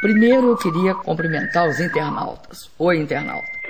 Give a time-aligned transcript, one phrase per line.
[0.00, 2.70] Primeiro eu queria cumprimentar os internautas.
[2.78, 3.60] Oi, internauta.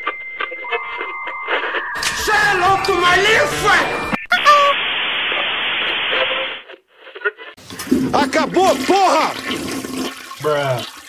[2.60, 3.74] Louco, malifa!
[8.12, 9.32] Acabou, porra!
[10.40, 11.00] Bruh.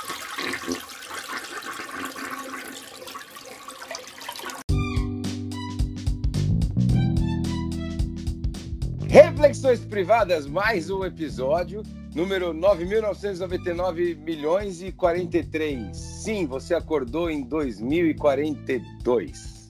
[9.08, 11.84] Reflexões Privadas, mais um episódio,
[12.16, 15.96] número 9.999 milhões e 43.
[15.96, 19.62] Sim, você acordou em 2042.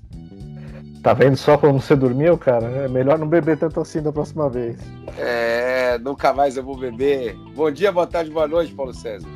[1.01, 2.67] Tá vendo só como você dormiu, cara?
[2.67, 4.77] É melhor não beber tanto assim da próxima vez.
[5.17, 7.35] É, nunca mais eu vou beber.
[7.55, 9.27] Bom dia, boa tarde, boa noite, Paulo César.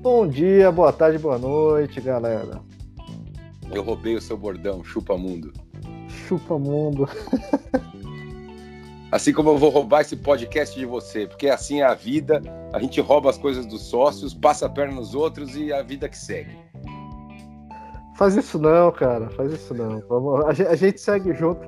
[0.00, 2.60] Bom dia, boa tarde, boa noite, galera.
[3.72, 5.52] Eu roubei o seu bordão, chupa mundo.
[6.08, 7.08] Chupa mundo.
[9.12, 12.40] Assim como eu vou roubar esse podcast de você, porque assim é a vida,
[12.72, 16.08] a gente rouba as coisas dos sócios, passa a perna nos outros e a vida
[16.08, 16.56] que segue.
[18.16, 20.02] Faz isso não, cara, faz isso não.
[20.48, 21.60] A gente segue junto.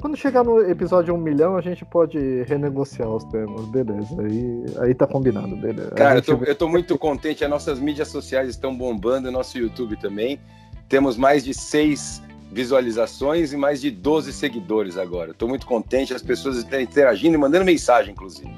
[0.00, 4.20] Quando chegar no episódio 1 milhão, a gente pode renegociar os termos, beleza.
[4.20, 5.90] Aí, aí tá combinado, beleza.
[5.92, 6.30] Cara, gente...
[6.30, 10.40] eu, tô, eu tô muito contente, as nossas mídias sociais estão bombando, nosso YouTube também.
[10.88, 12.20] Temos mais de seis
[12.50, 15.30] visualizações e mais de 12 seguidores agora.
[15.30, 18.50] Estou muito contente, as pessoas estão interagindo e mandando mensagem, inclusive.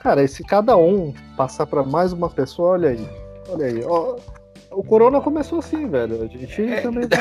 [0.00, 3.08] Cara, e se cada um passar para mais uma pessoa, olha aí.
[3.48, 3.84] Olha aí.
[3.84, 4.16] Ó,
[4.70, 6.22] o Corona começou assim, velho.
[6.22, 6.80] A gente é.
[6.80, 7.18] também tá.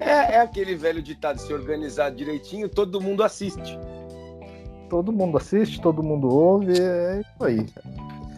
[0.00, 3.78] é, é aquele velho ditado: se organizar direitinho, todo mundo assiste.
[4.88, 7.66] Todo mundo assiste, todo mundo ouve, é isso aí.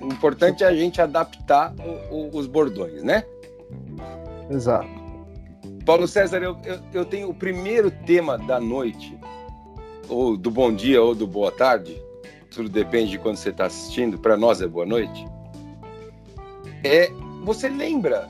[0.03, 1.73] O importante é a gente adaptar
[2.11, 3.25] o, o, os bordões, né?
[4.53, 4.89] Exato.
[5.85, 9.19] Paulo César, eu, eu, eu, tenho o primeiro tema da noite,
[10.09, 12.01] ou do bom dia ou do boa tarde,
[12.51, 15.25] tudo depende de quando você está assistindo, para nós é boa noite.
[16.85, 17.11] É,
[17.43, 18.29] você lembra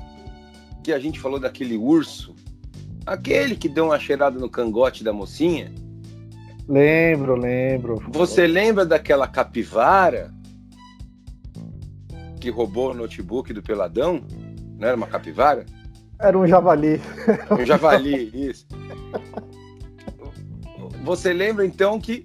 [0.83, 2.35] que a gente falou daquele urso?
[3.05, 5.73] Aquele que deu uma cheirada no cangote da mocinha?
[6.69, 8.03] Lembro, lembro.
[8.09, 10.33] Você lembra daquela capivara
[12.41, 14.23] que roubou o notebook do Peladão?
[14.79, 15.67] Não era uma capivara?
[16.23, 17.01] Era um javali.
[17.51, 18.67] Um javali, isso.
[21.03, 22.25] Você lembra então que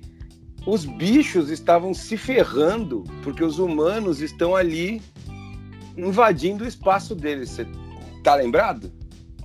[0.65, 5.01] os bichos estavam se ferrando porque os humanos estão ali
[5.97, 7.49] invadindo o espaço deles.
[7.49, 7.67] Você
[8.23, 8.91] tá lembrado?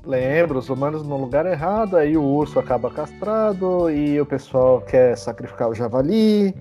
[0.04, 5.16] Lembro, os humanos no lugar errado, aí o urso acaba castrado e o pessoal quer
[5.16, 6.54] sacrificar o javali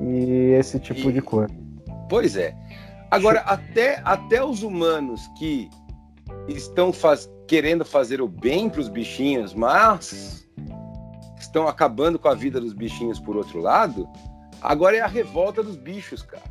[0.00, 1.12] e esse tipo e...
[1.12, 1.52] de coisa.
[2.08, 2.54] Pois é.
[3.10, 5.68] Agora, até, até os humanos que
[6.48, 10.46] estão faz, querendo fazer o bem para os bichinhos, mas
[11.38, 14.08] estão acabando com a vida dos bichinhos por outro lado,
[14.60, 16.44] agora é a revolta dos bichos, cara.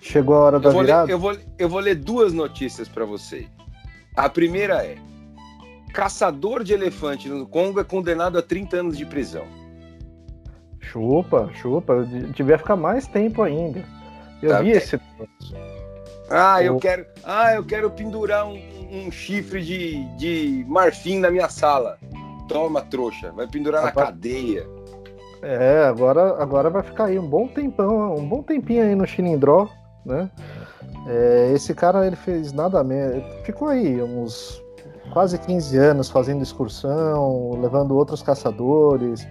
[0.00, 1.06] Chegou a hora da eu virada?
[1.06, 3.46] Ler, eu, vou, eu vou ler duas notícias para você.
[4.16, 4.96] A primeira é:
[5.92, 9.46] caçador de elefante no Congo é condenado a 30 anos de prisão.
[10.80, 12.04] Chupa, chupa.
[12.34, 13.84] Devia ficar mais tempo ainda.
[14.42, 14.98] Eu tá, vi esse.
[16.30, 17.04] Ah, eu quero.
[17.24, 18.56] Ah, eu quero pendurar um,
[18.90, 21.98] um chifre de, de marfim na minha sala.
[22.48, 24.66] Toma, trouxa, vai pendurar na cadeia.
[25.42, 29.68] É, agora, agora vai ficar aí um bom tempão, um bom tempinho aí no Chilindró,
[30.04, 30.30] né?
[31.06, 33.22] É, esse cara ele fez nada menos.
[33.44, 34.62] Ficou aí uns
[35.12, 39.26] quase 15 anos fazendo excursão, levando outros caçadores.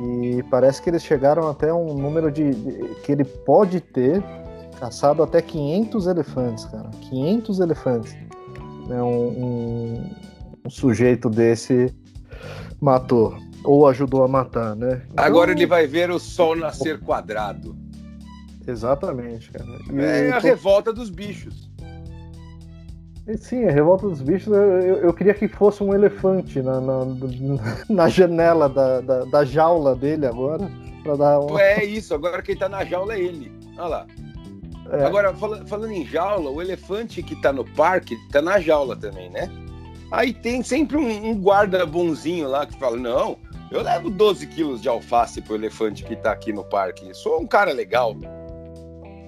[0.00, 4.22] E parece que eles chegaram até um número de, de que ele pode ter
[4.78, 6.90] caçado até 500 elefantes, cara.
[7.08, 8.16] 500 elefantes
[8.86, 10.04] né, um,
[10.64, 11.94] um, sujeito desse
[12.80, 15.02] matou ou ajudou a matar, né?
[15.10, 17.76] Então, Agora ele vai ver o sol nascer quadrado.
[18.66, 19.66] Exatamente, cara.
[19.92, 20.46] E é a tô...
[20.46, 21.70] revolta dos bichos.
[23.38, 27.04] Sim, a revolta dos bichos, eu, eu queria que fosse um elefante na, na,
[27.88, 30.68] na janela da, da, da, jaula dele agora.
[31.04, 31.60] Pra dar uma...
[31.60, 33.52] É isso, agora quem tá na jaula é ele.
[33.76, 34.06] Olha lá.
[34.92, 35.04] É.
[35.04, 39.30] Agora, falando, falando em jaula, o elefante que tá no parque tá na jaula também,
[39.30, 39.50] né?
[40.10, 43.38] Aí tem sempre um, um guarda bonzinho lá que fala: Não,
[43.70, 47.14] eu levo 12 quilos de alface pro elefante que tá aqui no parque.
[47.14, 48.14] Sou um cara legal.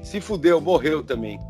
[0.02, 1.40] Se fudeu, morreu também.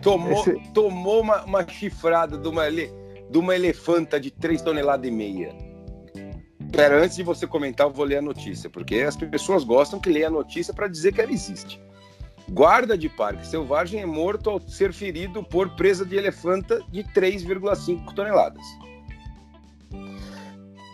[0.00, 0.58] Tomou, Esse...
[0.72, 2.90] tomou uma, uma, chifrada de uma, ele,
[3.28, 5.54] de uma elefanta de 3 toneladas e meia.
[6.72, 10.08] Pera, antes de você comentar, eu vou ler a notícia, porque as pessoas gostam que
[10.08, 11.78] leia a notícia para dizer que ela existe.
[12.50, 18.12] Guarda de parque selvagem é morto ao ser ferido por presa de elefanta de 3,5
[18.12, 18.62] toneladas.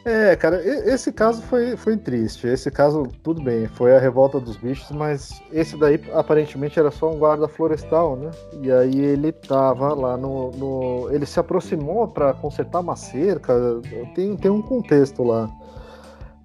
[0.04, 2.46] É, cara, esse caso foi, foi triste.
[2.46, 7.10] Esse caso, tudo bem, foi a revolta dos bichos, mas esse daí aparentemente era só
[7.10, 8.30] um guarda florestal, né?
[8.62, 10.52] E aí ele tava lá no.
[10.52, 13.52] no ele se aproximou para consertar uma cerca,
[14.14, 15.50] tem, tem um contexto lá.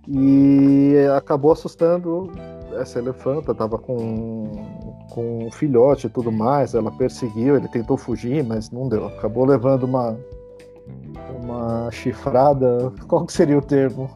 [0.08, 2.32] E acabou assustando
[2.80, 6.74] essa elefanta, tava com, com filhote e tudo mais.
[6.74, 9.08] Ela perseguiu, ele tentou fugir, mas não deu.
[9.08, 10.18] Acabou levando uma,
[11.42, 12.92] uma chifrada.
[13.08, 14.10] Qual que seria o termo?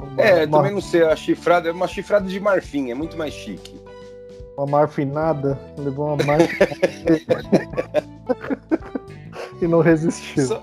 [0.00, 0.58] Uma, é, uma...
[0.58, 3.78] também não sei, a chifrada é uma chifrada de marfim, é muito mais chique.
[4.56, 6.72] Uma marfinada, levou uma marfinada
[9.60, 10.46] e não resistiu.
[10.46, 10.62] Só,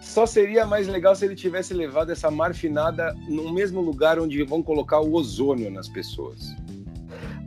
[0.00, 4.62] só, seria mais legal se ele tivesse levado essa marfinada no mesmo lugar onde vão
[4.62, 6.56] colocar o ozônio nas pessoas.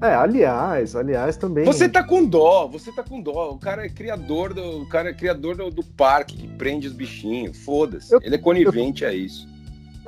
[0.02, 1.64] É, aliás, aliás também.
[1.64, 3.52] Você tá com dó, você tá com dó.
[3.52, 6.94] O cara é criador do, o cara é criador do, do parque que prende os
[6.94, 7.64] bichinhos.
[7.64, 8.16] Foda-se.
[8.24, 9.48] Ele é conivente eu, a isso.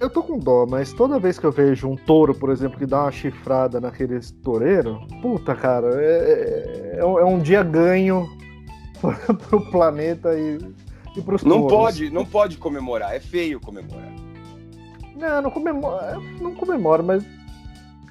[0.02, 2.88] Eu tô com dó, mas toda vez que eu vejo um touro, por exemplo, que
[2.88, 8.28] dá uma chifrada naquele toureiro, puta, cara, é, é, é um dia ganho
[9.48, 10.58] pro planeta e,
[11.16, 11.78] e pros Não touros.
[11.78, 13.16] pode, não pode comemorar.
[13.16, 14.12] É feio comemorar.
[15.16, 17.24] Não, não comemora, não comemora, mas.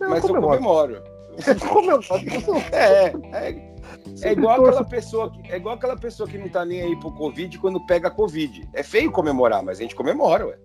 [0.00, 0.54] Não, mas comemoro.
[0.54, 1.11] eu comemoro.
[2.72, 3.72] é, é,
[4.22, 7.10] é igual aquela pessoa que, é igual aquela pessoa que não tá nem aí pro
[7.12, 8.68] Covid quando pega Covid.
[8.74, 10.58] É feio comemorar, mas a gente comemora, ué.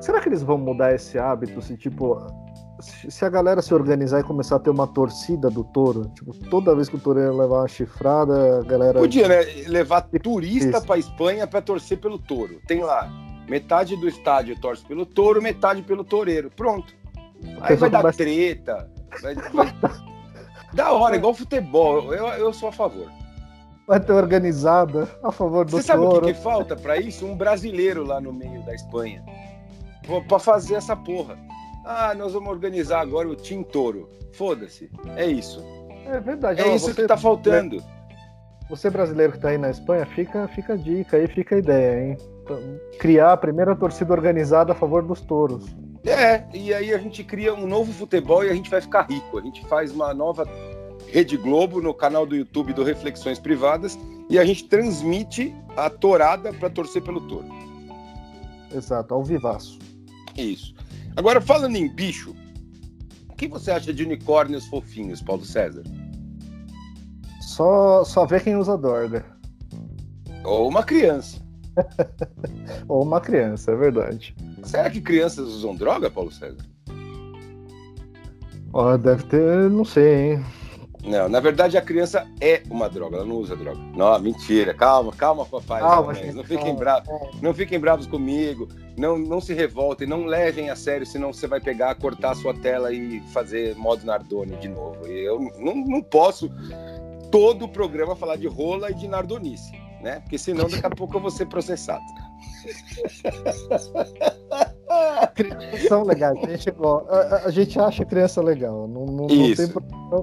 [0.00, 2.18] Será que eles vão mudar esse hábito se, tipo,
[2.80, 6.74] se a galera se organizar e começar a ter uma torcida do touro, tipo, toda
[6.74, 8.98] vez que o touro ia levar uma chifrada, a galera.
[8.98, 9.42] Podia, né?
[9.66, 12.60] Levar turista pra Espanha pra torcer pelo touro.
[12.66, 13.08] Tem lá,
[13.48, 16.50] metade do estádio torce pelo touro, metade pelo toureiro.
[16.50, 16.92] Pronto.
[17.60, 18.88] Aí vai dar treta,
[19.20, 19.74] Vai, vai...
[20.72, 22.14] da hora, igual futebol.
[22.14, 23.10] Eu, eu sou a favor.
[23.86, 27.26] Vai ter organizada a favor do Você sabe o que, que falta para isso?
[27.26, 29.24] Um brasileiro lá no meio da Espanha.
[30.28, 31.36] para fazer essa porra.
[31.84, 34.08] Ah, nós vamos organizar agora o Tim Toro.
[34.32, 34.90] Foda-se.
[35.16, 35.62] É isso.
[36.06, 36.60] É verdade.
[36.60, 37.82] É isso que tá faltando.
[38.70, 42.04] Você brasileiro que tá aí na Espanha, fica, fica a dica aí, fica a ideia,
[42.04, 42.16] hein?
[42.98, 45.76] Criar a primeira torcida organizada a favor dos touros.
[46.04, 49.38] É, e aí a gente cria um novo futebol e a gente vai ficar rico.
[49.38, 50.48] A gente faz uma nova
[51.08, 56.52] Rede Globo no canal do YouTube do Reflexões Privadas e a gente transmite a torada
[56.52, 57.46] para torcer pelo touro.
[58.74, 59.78] Exato, ao vivaço.
[60.36, 60.74] Isso.
[61.16, 62.34] Agora, falando em bicho,
[63.28, 65.82] o que você acha de unicórnios fofinhos, Paulo César?
[67.40, 69.26] Só, só vê quem usa dorga.
[70.44, 71.41] Ou uma criança.
[72.88, 74.34] Ou uma criança, é verdade.
[74.62, 76.64] Será que crianças usam droga, Paulo César?
[78.72, 80.44] Ó, deve ter, não sei, hein?
[81.04, 83.80] Não, na verdade a criança é uma droga, ela não usa droga.
[83.94, 84.72] Não, mentira.
[84.72, 85.80] Calma, calma, papai.
[85.80, 87.08] Calma, gente, não fiquem bravos,
[87.42, 88.68] não fiquem bravos comigo.
[88.96, 92.54] Não, não se revoltem, não levem a sério, senão você vai pegar, cortar a sua
[92.54, 95.06] tela e fazer modo Nardone de novo.
[95.08, 96.50] E eu não, não posso
[97.30, 99.72] todo o programa falar de rola e de Nardonice,
[100.02, 100.20] né?
[100.20, 102.02] Porque senão daqui a pouco eu vou ser processado.
[105.34, 106.36] Crianças são legais.
[106.42, 108.86] A gente, a, a gente acha criança legal.
[108.86, 109.54] Não, não, não, tem,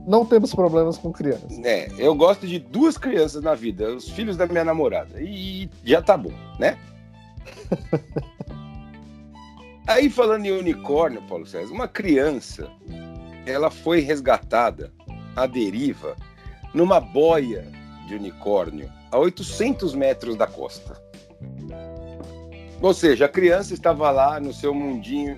[0.08, 1.58] não, temos problemas com crianças.
[1.64, 5.20] É, eu gosto de duas crianças na vida, os filhos da minha namorada.
[5.20, 6.78] E já tá bom, né?
[9.88, 12.70] Aí falando em unicórnio, Paulo César, uma criança,
[13.46, 14.94] ela foi resgatada
[15.36, 16.16] à deriva
[16.76, 17.66] numa boia
[18.08, 21.02] de unicórnio a 800 metros da costa.
[22.82, 25.38] Ou seja, a criança estava lá no seu mundinho,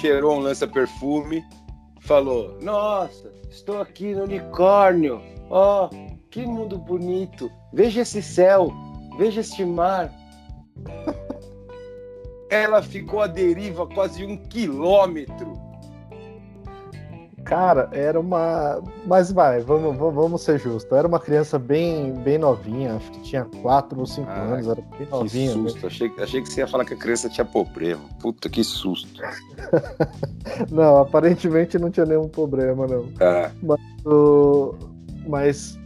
[0.00, 1.44] cheirou um lança-perfume,
[2.00, 5.20] falou: Nossa, estou aqui no unicórnio.
[5.50, 7.50] Ó, oh, que mundo bonito.
[7.72, 8.72] Veja esse céu,
[9.18, 10.10] veja este mar.
[12.48, 15.55] Ela ficou à deriva quase um quilômetro
[17.46, 18.82] Cara, era uma.
[19.06, 20.90] Mas vai, vamos, vamos ser justos.
[20.90, 24.82] Era uma criança bem, bem novinha, acho que tinha 4 ou 5 ah, anos, era
[24.98, 25.52] bem novinha.
[25.52, 28.02] Que susto, achei, achei que você ia falar que a criança tinha problema.
[28.20, 29.22] Puta, que susto.
[30.72, 33.06] não, aparentemente não tinha nenhum problema, não.
[33.20, 33.52] Ah.
[33.62, 33.78] Mas,
[35.28, 35.78] mas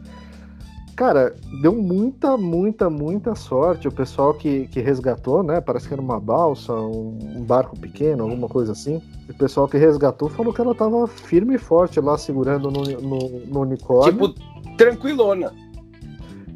[1.01, 5.59] Cara, deu muita, muita, muita sorte o pessoal que, que resgatou, né?
[5.59, 9.01] Parece que era uma balsa, um, um barco pequeno, alguma coisa assim.
[9.27, 13.19] O pessoal que resgatou falou que ela tava firme e forte lá, segurando no, no,
[13.47, 14.29] no unicórnio.
[14.29, 15.55] Tipo, tranquilona.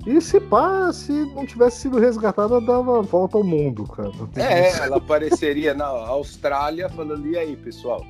[0.07, 4.13] E se pá, se não tivesse sido resgatada, dava volta ao mundo, cara.
[4.37, 8.05] É, ela apareceria na Austrália falando, e aí, pessoal?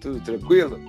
[0.00, 0.80] Tudo tranquilo?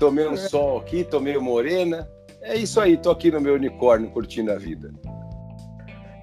[0.00, 0.36] Tomei um é.
[0.36, 2.08] sol aqui, tomei morena.
[2.42, 4.92] É isso aí, tô aqui no meu unicórnio curtindo a vida.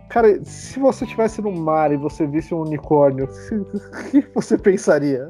[0.09, 5.29] Cara, se você estivesse no mar e você visse um unicórnio, o que você pensaria?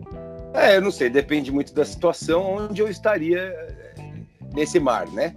[0.53, 3.93] É, eu não sei, depende muito da situação onde eu estaria eh,
[4.53, 5.33] nesse mar, né?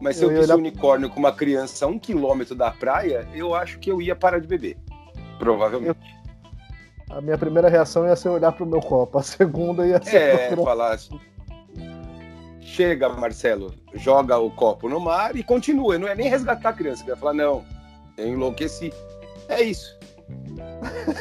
[0.00, 3.26] Mas se eu, eu visse um unicórnio com uma criança a um quilômetro da praia,
[3.34, 4.76] eu acho que eu ia parar de beber.
[5.38, 5.98] Provavelmente.
[7.10, 7.16] Eu...
[7.16, 10.16] A minha primeira reação ia ser olhar pro meu copo, a segunda ia ser.
[10.16, 11.18] É, falar assim.
[12.74, 15.98] Chega, Marcelo, joga o copo no mar e continua.
[15.98, 17.64] Não é nem resgatar a criança, que vai falar, não,
[18.16, 18.92] eu enlouqueci.
[19.48, 19.98] É isso.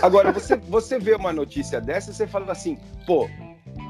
[0.01, 2.77] Agora, você, você vê uma notícia dessa e você fala assim,
[3.08, 3.30] pô,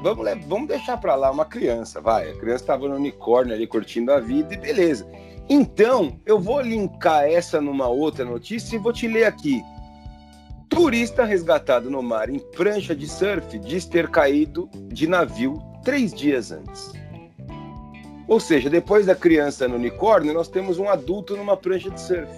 [0.02, 2.30] vamos, vamos deixar para lá uma criança, vai.
[2.30, 5.06] A criança estava no unicórnio ali curtindo a vida e beleza.
[5.50, 9.62] Então, eu vou linkar essa numa outra notícia e vou te ler aqui.
[10.70, 16.52] Turista resgatado no mar em prancha de surf diz ter caído de navio três dias
[16.52, 16.92] antes.
[18.28, 22.30] Ou seja, depois da criança no unicórnio, nós temos um adulto numa prancha de surf.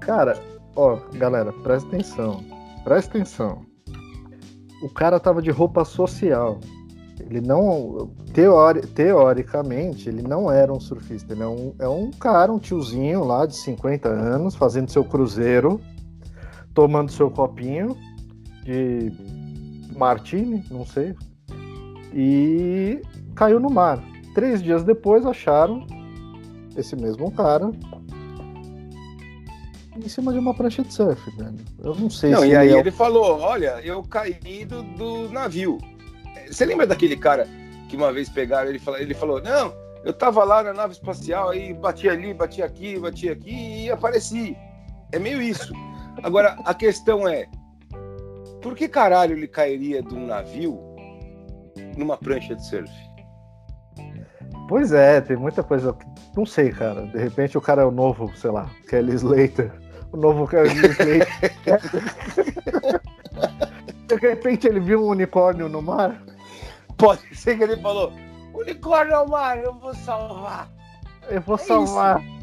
[0.00, 0.40] Cara,
[0.74, 2.44] ó, galera, presta atenção.
[2.84, 3.66] Presta atenção
[4.82, 6.60] o cara tava de roupa social.
[7.18, 8.10] Ele não.
[8.32, 11.32] Teori, teoricamente, ele não era um surfista.
[11.32, 15.80] Ele é um, é um cara, um tiozinho lá de 50 anos, fazendo seu cruzeiro,
[16.74, 17.96] tomando seu copinho
[18.64, 19.10] de
[19.96, 21.14] martini, não sei.
[22.12, 23.00] E
[23.36, 24.02] caiu no mar.
[24.34, 25.86] Três dias depois acharam
[26.76, 27.70] esse mesmo cara
[29.96, 31.56] em cima de uma prancha de surf, velho.
[31.82, 32.48] Eu não sei não, se.
[32.48, 32.78] E aí é...
[32.78, 35.78] ele falou: olha, eu caí do, do navio.
[36.50, 37.48] Você lembra daquele cara
[37.88, 39.72] que uma vez pegaram, ele falou, ele falou: não,
[40.04, 44.56] eu tava lá na nave espacial, aí bati ali, bati aqui, bati aqui e apareci.
[45.12, 45.72] É meio isso.
[46.22, 47.46] Agora, a questão é:
[48.60, 50.78] por que caralho ele cairia de um navio
[51.96, 53.05] numa prancha de surf?
[54.68, 55.96] Pois é, tem muita coisa.
[56.36, 57.02] Não sei, cara.
[57.02, 61.26] De repente o cara é o novo, sei lá, Kelly Slater o novo Kevin Slade.
[64.06, 66.22] De repente ele viu um unicórnio no mar.
[66.96, 68.12] Pode ser que ele falou:
[68.54, 70.70] unicórnio no mar, eu vou salvar.
[71.28, 72.22] Eu vou é salvar.
[72.22, 72.36] Isso.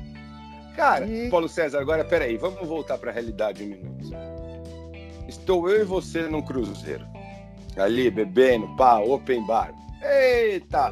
[0.75, 1.30] Cara, e...
[1.30, 4.12] Paulo César, agora peraí, vamos voltar para a realidade um minuto.
[5.27, 7.06] Estou eu e você num cruzeiro.
[7.77, 9.74] Ali, bebendo, pá, open bar.
[10.01, 10.92] Eita!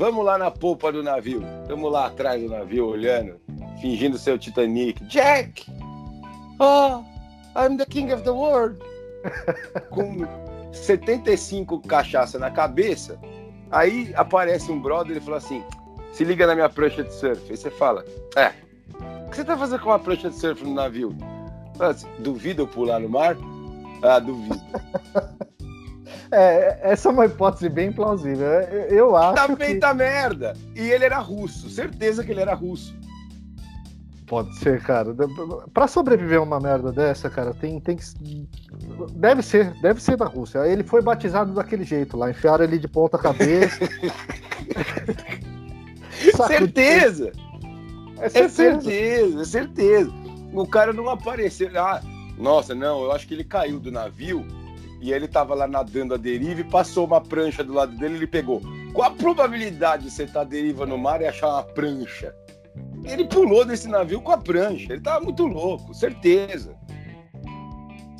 [0.00, 1.44] Vamos lá na polpa do navio.
[1.60, 3.38] Estamos lá atrás do navio, olhando,
[3.82, 5.04] fingindo ser o Titanic.
[5.04, 5.70] Jack!
[6.58, 7.04] Oh,
[7.54, 8.80] I'm the king of the world.
[9.90, 10.26] Com
[10.72, 13.20] 75 cachaça na cabeça,
[13.70, 15.62] aí aparece um brother e fala assim:
[16.14, 17.42] se liga na minha prancha de surf.
[17.50, 18.02] Aí você fala:
[18.36, 18.54] é,
[19.26, 21.14] o que você tá fazendo com uma prancha de surf no navio?
[21.78, 23.36] Assim, Duvida eu pular no mar?
[24.02, 24.58] Ah, duvido.
[26.32, 28.48] É, essa é uma hipótese bem plausível.
[28.88, 29.34] Eu acho.
[29.34, 29.94] Tá feita que...
[29.94, 30.54] merda!
[30.76, 32.94] E ele era russo, certeza que ele era russo.
[34.26, 35.12] Pode ser, cara.
[35.74, 38.04] Para sobreviver a uma merda dessa, cara, tem, tem que.
[39.14, 40.68] Deve ser, deve ser da Rússia.
[40.68, 43.80] Ele foi batizado daquele jeito lá, enfiaram ele de ponta cabeça.
[46.46, 47.32] certeza!
[48.20, 48.32] É certeza.
[48.32, 50.12] é certeza, é certeza.
[50.52, 51.68] O cara não apareceu.
[51.76, 52.00] Ah,
[52.38, 54.46] nossa, não, eu acho que ele caiu do navio
[55.00, 58.16] e ele tava lá nadando a deriva e passou uma prancha do lado dele e
[58.18, 58.60] ele pegou.
[58.92, 62.34] Qual a probabilidade de você estar tá deriva no mar e achar uma prancha?
[63.04, 64.92] Ele pulou desse navio com a prancha.
[64.92, 66.76] Ele tava muito louco, certeza.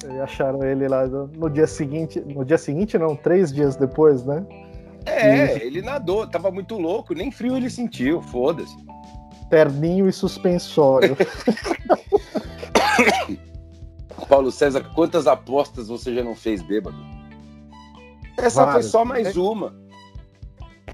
[0.09, 2.21] E acharam ele lá no dia seguinte.
[2.21, 4.45] No dia seguinte, não, três dias depois, né?
[5.05, 5.67] É, e...
[5.67, 8.75] ele nadou, tava muito louco, nem frio ele sentiu, foda-se.
[9.51, 11.17] Terninho e suspensório.
[14.31, 16.97] Paulo César, quantas apostas você já não fez bêbado?
[18.39, 18.85] Essa Várias.
[18.85, 19.75] foi só mais uma.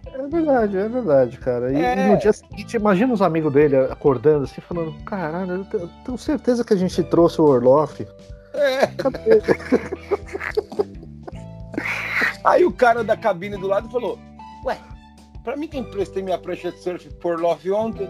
[0.06, 1.70] É verdade, é verdade, cara.
[1.70, 2.08] E, é...
[2.08, 6.72] no dia seguinte, imagina os amigos dele acordando assim, falando: caralho, eu tenho certeza que
[6.72, 8.08] a gente trouxe o Orloff.
[8.54, 8.88] É.
[12.42, 14.18] Aí o cara da cabine do lado falou:
[14.64, 14.78] Ué,
[15.44, 18.08] pra mim que emprestei minha prancha de surf por Orloff ontem.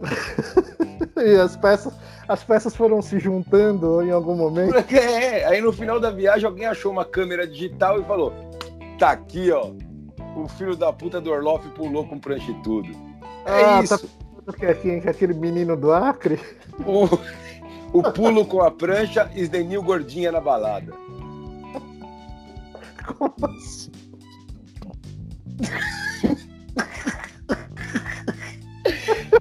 [1.16, 1.92] e as peças,
[2.28, 4.74] as peças foram se juntando em algum momento.
[4.94, 8.32] É, aí no final da viagem alguém achou uma câmera digital e falou:
[8.98, 9.70] Tá aqui, ó
[10.34, 12.88] o filho da puta do Orloff pulou com prancha e tudo.
[13.44, 14.08] É ah, tá isso.
[14.46, 14.66] Tá que
[15.08, 16.40] aquele menino do Acre?
[16.86, 17.04] O,
[17.98, 20.92] o pulo com a prancha e Denil gordinha na balada.
[23.06, 23.92] Como assim?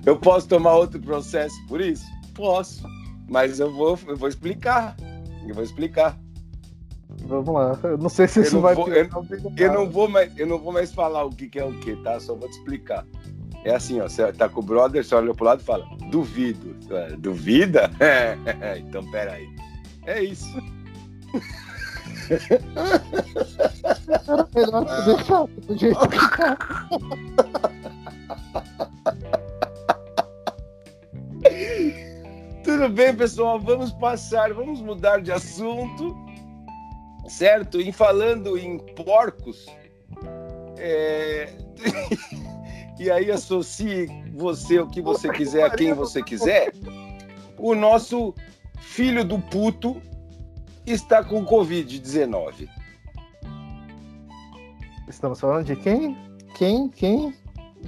[0.09, 2.03] Eu posso tomar outro processo por isso?
[2.33, 2.81] Posso.
[3.27, 4.97] Mas eu vou, eu vou explicar.
[5.47, 6.19] Eu vou explicar.
[7.25, 7.79] Vamos lá.
[7.83, 8.73] Eu não sei se eu isso vai.
[8.73, 9.07] Vou, eu,
[9.55, 11.95] eu, não vou mais, eu não vou mais falar o que, que é o que,
[11.97, 12.19] tá?
[12.19, 13.05] Só vou te explicar.
[13.63, 16.75] É assim, ó, você tá com o brother, você olha pro lado e fala, duvido.
[17.19, 17.91] Duvida?
[17.99, 19.47] É, então peraí.
[20.07, 20.57] É isso.
[24.27, 26.57] Era melhor deixar do jeito que tá.
[32.79, 36.15] Tudo bem, pessoal, vamos passar, vamos mudar de assunto,
[37.27, 37.81] certo?
[37.81, 39.65] E falando em porcos,
[40.77, 41.57] é...
[42.97, 46.71] e aí associe você o que você quiser a quem você quiser,
[47.57, 48.33] o nosso
[48.79, 50.01] filho do puto
[50.85, 52.69] está com Covid-19.
[55.09, 56.17] Estamos falando de quem?
[56.55, 56.87] Quem?
[56.87, 57.35] Quem?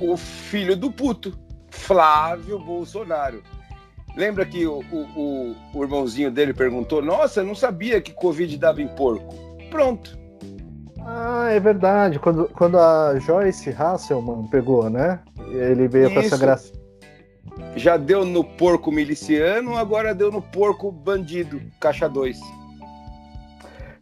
[0.02, 3.42] O filho do puto, Flávio Bolsonaro.
[4.16, 8.88] Lembra que o, o, o, irmãozinho dele perguntou: Nossa, não sabia que Covid dava em
[8.90, 9.34] porco.
[9.70, 10.20] Pronto.
[11.00, 12.20] Ah, é verdade.
[12.20, 15.20] Quando, quando a Joyce Hasselman pegou, né?
[15.50, 16.14] Ele veio Isso.
[16.14, 16.82] com essa graça.
[17.76, 22.40] Já deu no porco miliciano, agora deu no porco bandido, caixa 2.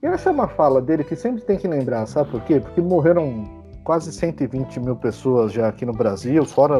[0.01, 2.59] E essa é uma fala dele que sempre tem que lembrar, sabe por quê?
[2.59, 3.43] Porque morreram
[3.83, 6.79] quase 120 mil pessoas já aqui no Brasil, fora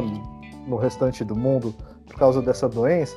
[0.66, 1.74] no restante do mundo,
[2.10, 3.16] por causa dessa doença.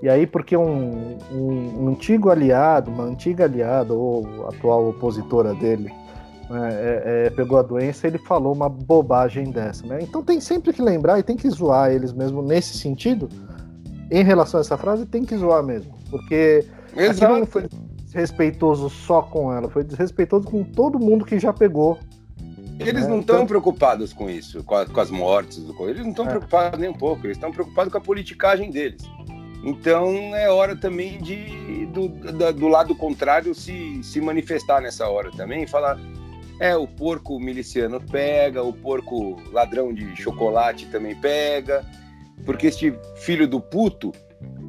[0.00, 5.92] E aí, porque um, um, um antigo aliado, uma antiga aliada ou atual opositora dele,
[6.48, 9.98] né, é, é, pegou a doença, ele falou uma bobagem dessa, né?
[10.00, 13.28] Então tem sempre que lembrar e tem que zoar eles mesmo nesse sentido.
[14.10, 16.64] Em relação a essa frase, tem que zoar mesmo, porque
[16.96, 17.40] Exato.
[17.40, 17.68] não foi
[18.04, 21.98] desrespeitoso só com ela, foi desrespeitoso com todo mundo que já pegou.
[22.78, 23.08] Eles né?
[23.08, 23.46] não estão então...
[23.46, 26.28] preocupados com isso, com, a, com as mortes, eles não estão é.
[26.28, 29.02] preocupados nem um pouco, eles estão preocupados com a politicagem deles.
[29.64, 35.30] Então é hora também de do, do, do lado contrário se, se manifestar nessa hora
[35.32, 35.98] também e falar
[36.60, 41.84] é, o porco miliciano pega, o porco ladrão de chocolate também pega,
[42.44, 44.12] porque este filho do puto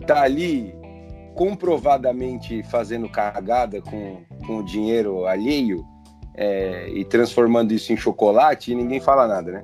[0.06, 0.74] tá ali
[1.36, 5.86] comprovadamente fazendo cagada com, com o dinheiro alheio
[6.36, 9.64] é, e transformando isso em chocolate e ninguém fala nada, né?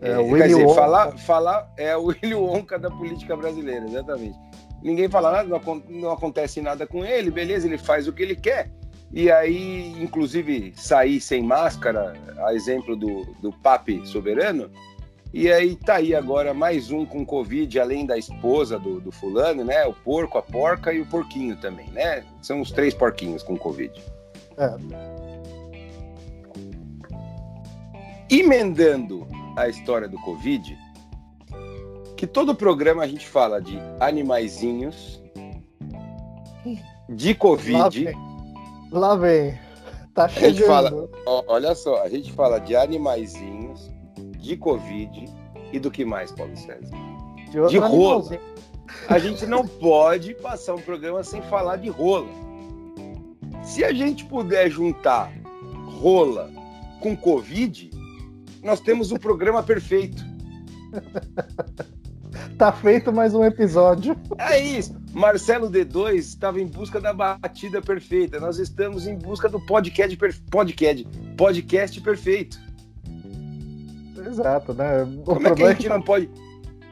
[0.00, 4.38] É, é, quer dizer, falar, falar é o Willy Wonka da política brasileira, exatamente.
[4.82, 8.36] Ninguém fala nada, não, não acontece nada com ele, beleza, ele faz o que ele
[8.36, 8.70] quer,
[9.12, 14.70] e aí, inclusive, sair sem máscara, a exemplo do, do Pape Soberano.
[15.32, 19.64] E aí tá aí agora mais um com Covid, além da esposa do, do fulano,
[19.64, 19.84] né?
[19.86, 22.24] O porco, a porca e o porquinho também, né?
[22.42, 23.92] São os três porquinhos com Covid.
[24.56, 24.74] É.
[28.30, 30.76] Emendando a história do Covid,
[32.16, 35.22] que todo programa a gente fala de animaizinhos,
[37.08, 38.14] de Covid
[38.90, 39.58] Lá vem.
[40.14, 40.46] Tá chegando.
[40.46, 43.90] A gente fala, ó, olha só, a gente fala de animaizinhos,
[44.38, 45.26] de Covid
[45.72, 46.96] e do que mais, Paulo César?
[47.50, 48.38] De, de rola.
[49.08, 52.28] A gente não pode passar um programa sem falar de rola.
[53.62, 55.32] Se a gente puder juntar
[56.00, 56.50] rola
[57.00, 57.90] com Covid,
[58.66, 60.24] nós temos o programa perfeito.
[62.58, 64.16] tá feito mais um episódio.
[64.38, 64.94] É isso.
[65.12, 68.40] Marcelo D2 estava em busca da batida perfeita.
[68.40, 70.34] Nós estamos em busca do podcast, per...
[70.50, 72.60] podcast, podcast perfeito.
[74.26, 75.04] Exato, né?
[75.04, 76.28] O Como é que a gente é que não pode.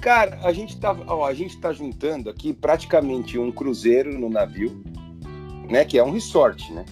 [0.01, 4.81] Cara, a gente tá, ó, a gente tá juntando aqui praticamente um cruzeiro no navio,
[5.69, 5.85] né?
[5.85, 6.85] Que é um resort, né?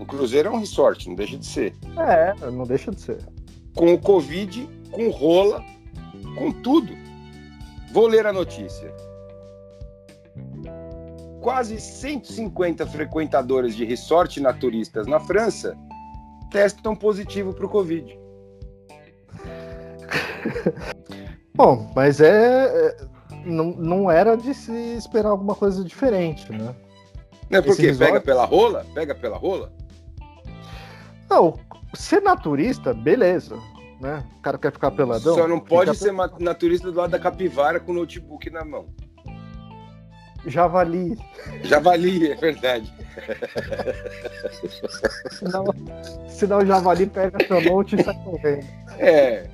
[0.00, 1.76] Um cruzeiro é um resort, não deixa de ser.
[1.96, 3.33] É, não deixa de ser.
[3.74, 5.62] Com o Covid, com rola,
[6.36, 6.92] com tudo.
[7.92, 8.92] Vou ler a notícia
[11.44, 15.76] quase 150 frequentadores de resort naturistas na França
[16.50, 18.18] testam positivo para o Covid.
[21.54, 22.96] Bom, mas é, é.
[23.44, 26.74] Não, não era de se esperar alguma coisa diferente, né?
[27.50, 28.10] Não é porque resort...
[28.10, 28.86] pega pela rola?
[28.94, 29.70] Pega pela rola?
[31.28, 31.58] Não,
[31.94, 33.56] ser naturista, beleza.
[34.00, 34.24] Né?
[34.38, 35.34] O cara quer ficar peladão.
[35.34, 38.86] Só não pode ser naturista do lado da capivara com o notebook na mão.
[40.46, 41.16] Javali.
[41.62, 42.92] Javali, é verdade.
[45.30, 45.64] senão,
[46.28, 48.66] senão o javali pega seu note e sai correndo.
[48.98, 49.48] É.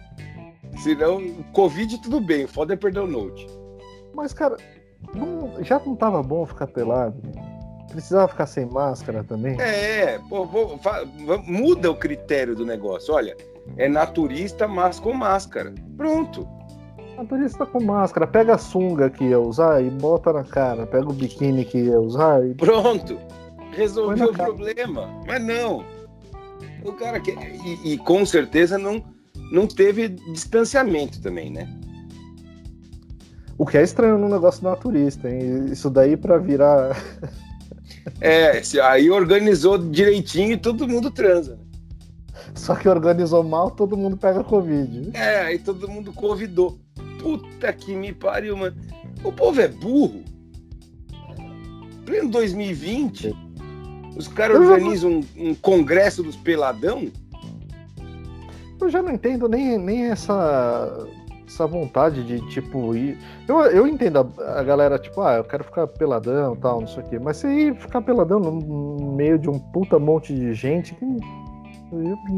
[0.82, 1.20] Senão,
[1.52, 3.46] Covid tudo bem, foda é perder o note.
[4.14, 4.56] Mas, cara,
[5.14, 7.20] não, já não tava bom ficar pelado?
[7.90, 9.60] Precisava ficar sem máscara também?
[9.60, 10.78] É, pô, pô,
[11.44, 13.12] muda o critério do negócio.
[13.12, 13.36] Olha,
[13.76, 15.74] é naturista, mas com máscara.
[15.96, 16.48] Pronto.
[17.18, 21.08] A turista com máscara, pega a sunga que ia usar e bota na cara, pega
[21.08, 22.54] o biquíni que ia usar e.
[22.54, 23.18] Pronto!
[23.72, 24.48] Resolveu o cara.
[24.48, 25.08] problema.
[25.26, 25.84] Mas não.
[26.84, 27.36] O cara quer.
[27.36, 29.04] E, e, com certeza não,
[29.52, 31.68] não teve distanciamento também, né?
[33.58, 35.66] O que é estranho no negócio naturista, hein?
[35.66, 36.96] Isso daí para virar.
[38.20, 41.58] é, aí organizou direitinho e todo mundo transa.
[42.54, 45.10] Só que organizou mal, todo mundo pega Covid.
[45.14, 46.78] É, aí todo mundo convidou.
[47.20, 48.76] Puta que me pariu, mano.
[49.22, 50.24] O povo é burro.
[52.04, 53.34] Pleno 2020,
[54.16, 57.10] os caras organizam um, um congresso dos peladão.
[58.80, 61.06] Eu já não entendo nem, nem essa
[61.50, 63.18] essa vontade de, tipo, ir.
[63.48, 67.02] Eu, eu entendo a, a, galera, tipo, ah, eu quero ficar peladão tal, não sei
[67.02, 67.18] o quê.
[67.18, 70.94] Mas você ir ficar peladão no meio de um puta monte de gente.
[70.94, 71.04] Que,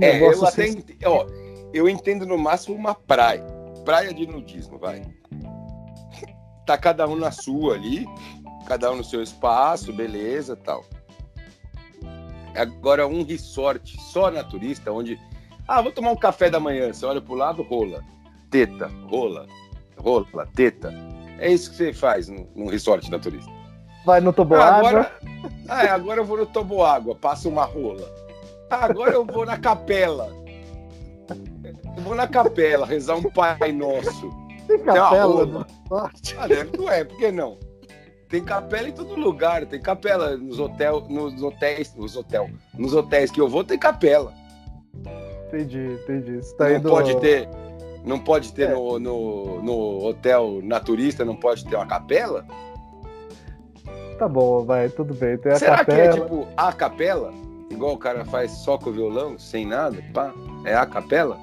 [0.01, 0.79] é, eu até assim...
[0.79, 0.97] ent...
[1.05, 1.27] ó,
[1.75, 3.45] eu entendo no máximo uma praia.
[3.85, 5.03] Praia de nudismo, vai.
[6.65, 8.07] Tá cada um na sua ali,
[8.67, 10.85] cada um no seu espaço, beleza tal.
[12.55, 15.19] Agora, um resort só naturista, onde.
[15.67, 16.93] Ah, vou tomar um café da manhã.
[16.93, 18.03] Você olha pro lado, rola
[18.53, 19.47] teta, rola,
[19.97, 20.95] rola, teta.
[21.39, 23.51] É isso que você faz num, resort naturista.
[24.05, 24.69] Vai no toboágua.
[24.69, 25.13] Ah, agora,
[25.69, 28.09] ah, é, agora eu vou no toboágua, passa uma rola.
[28.71, 30.31] Ah, agora eu vou na capela.
[31.97, 34.31] Eu vou na capela rezar um Pai Nosso.
[34.69, 36.37] Tem capela no norte?
[36.39, 37.59] Ah, deve, não é, por que não?
[38.29, 43.31] Tem capela em todo lugar, tem capela nos hotéis, nos hotéis, nos hotel, nos hotéis
[43.31, 44.33] que eu vou tem capela.
[45.49, 46.37] Entendi, entendi.
[46.37, 46.89] Você tá não indo...
[46.89, 47.47] pode ter,
[48.05, 48.75] não pode ter é.
[48.75, 52.45] no, no, no, hotel naturista, não pode ter uma capela?
[54.19, 55.39] Tá bom, vai, tudo bem.
[55.39, 55.99] Tem a Será capela.
[55.99, 57.33] que é tipo a capela?
[57.71, 59.97] Igual o cara faz só com o violão, sem nada?
[60.13, 60.33] Pá,
[60.65, 61.39] é a capela?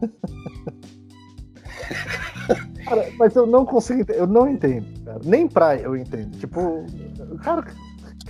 [2.86, 5.20] cara, mas eu não consigo eu não entendo, cara.
[5.24, 6.36] Nem praia eu entendo.
[6.38, 6.84] Tipo,
[7.30, 7.64] o cara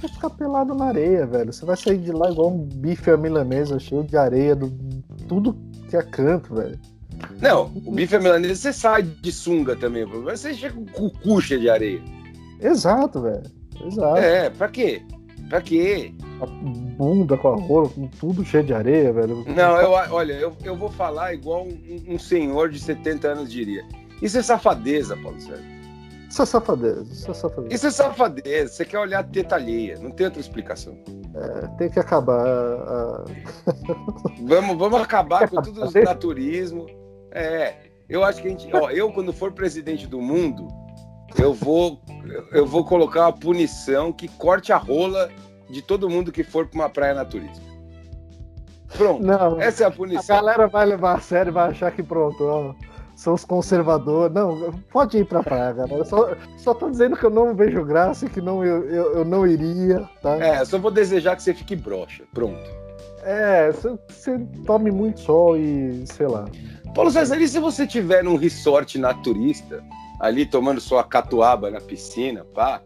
[0.00, 1.52] quer ficar pelado na areia, velho.
[1.52, 4.70] Você vai sair de lá igual um bife à milanesa, cheio de areia, do,
[5.28, 5.56] tudo
[5.88, 6.78] que é canto, velho.
[7.40, 11.58] Não, o bife à milanesa você sai de sunga também, mas você chega com cucucha
[11.58, 12.02] de areia.
[12.60, 13.42] Exato, velho.
[13.84, 14.16] Exato.
[14.16, 15.02] É, pra quê?
[15.48, 16.12] Pra quê?
[16.40, 19.44] A bunda com a rola, com tudo cheio de areia, velho.
[19.46, 23.84] Não, eu, olha, eu, eu vou falar igual um, um senhor de 70 anos diria.
[24.22, 25.74] Isso é safadeza, Paulo Sérgio.
[26.28, 27.74] Isso é safadeza, isso é safadeza.
[27.74, 30.98] Isso é safadeza, você quer olhar a teta alheia, não tem outra explicação.
[31.34, 32.44] É, tem que acabar.
[32.44, 33.24] A...
[34.42, 36.86] vamos, vamos acabar com tudo o naturismo.
[37.34, 37.74] É,
[38.08, 40.68] eu acho que a gente, ó, eu quando for presidente do mundo,
[41.38, 42.00] eu vou,
[42.52, 45.30] eu vou colocar uma punição que corte a rola
[45.68, 47.62] de todo mundo que for para uma praia naturista.
[48.96, 49.24] Pronto.
[49.24, 50.36] Não, essa é a punição.
[50.36, 52.74] A galera vai levar a sério, vai achar que pronto, ó,
[53.16, 54.32] são os conservadores.
[54.32, 56.04] Não, pode ir pra praia, galera.
[56.04, 59.24] Só, só tô dizendo que eu não vejo graça e que não, eu, eu, eu
[59.24, 60.36] não iria, tá?
[60.36, 62.24] É, só vou desejar que você fique broxa.
[62.32, 62.62] Pronto.
[63.24, 66.44] É, você, você tome muito sol e sei lá.
[66.94, 69.82] Paulo César, e se você tiver num resort naturista,
[70.20, 72.80] ali tomando sua catuaba na piscina, pá,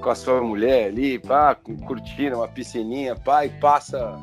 [0.00, 1.54] com a sua mulher ali, pá,
[1.86, 4.14] curtindo uma piscininha, pá, e passa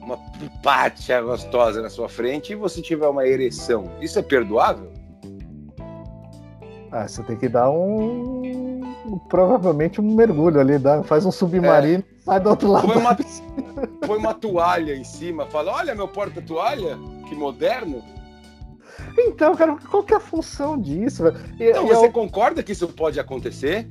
[0.00, 0.18] uma
[0.62, 4.92] pátia gostosa na sua frente e você tiver uma ereção, isso é perdoável?
[6.90, 8.80] Ah, você tem que dar um.
[9.28, 12.22] Provavelmente um mergulho ali, dá, faz um submarino, é.
[12.24, 12.86] sai do outro lado.
[12.88, 13.16] Põe uma,
[14.06, 18.02] põe uma toalha em cima, fala: Olha meu porta-toalha, que moderno.
[19.18, 21.24] Então, cara, qual que é a função disso?
[21.58, 22.12] Então, você eu...
[22.12, 23.88] concorda que isso pode acontecer?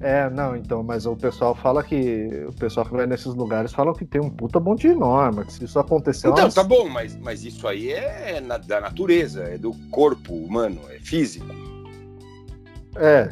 [0.00, 2.28] É, não, então, mas o pessoal fala que.
[2.46, 5.52] O pessoal que vai nesses lugares fala que tem um puta monte de norma, que
[5.54, 6.28] se isso acontecer.
[6.28, 10.78] Então, tá bom, mas, mas isso aí é na, da natureza, é do corpo humano,
[10.90, 11.46] é físico.
[12.96, 13.30] É.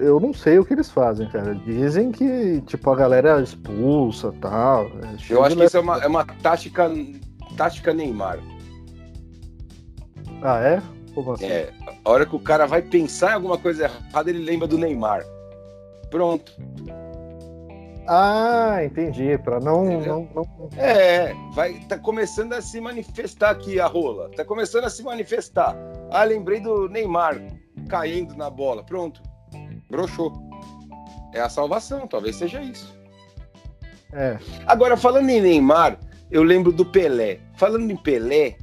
[0.00, 1.54] Eu não sei o que eles fazem, cara.
[1.54, 4.86] Dizem que, tipo, a galera expulsa tal.
[4.86, 6.90] É eu acho que isso é uma, é uma tática,
[7.56, 8.38] tática Neymar.
[10.42, 10.82] Ah, é?
[11.14, 11.46] Como assim?
[11.46, 11.70] É,
[12.04, 15.24] a hora que o cara vai pensar em alguma coisa errada, ele lembra do Neymar.
[16.10, 16.52] Pronto.
[18.06, 19.38] Ah, entendi.
[19.38, 21.74] Para não, não, não, É, vai.
[21.88, 24.30] Tá começando a se manifestar aqui a rola.
[24.30, 25.76] Tá começando a se manifestar.
[26.10, 27.40] Ah, lembrei do Neymar
[27.88, 28.82] caindo na bola.
[28.82, 29.22] Pronto.
[29.88, 30.32] Broxou.
[31.32, 32.92] É a salvação, talvez seja isso.
[34.12, 34.38] É.
[34.66, 35.98] Agora, falando em Neymar,
[36.30, 37.38] eu lembro do Pelé.
[37.56, 38.56] Falando em Pelé,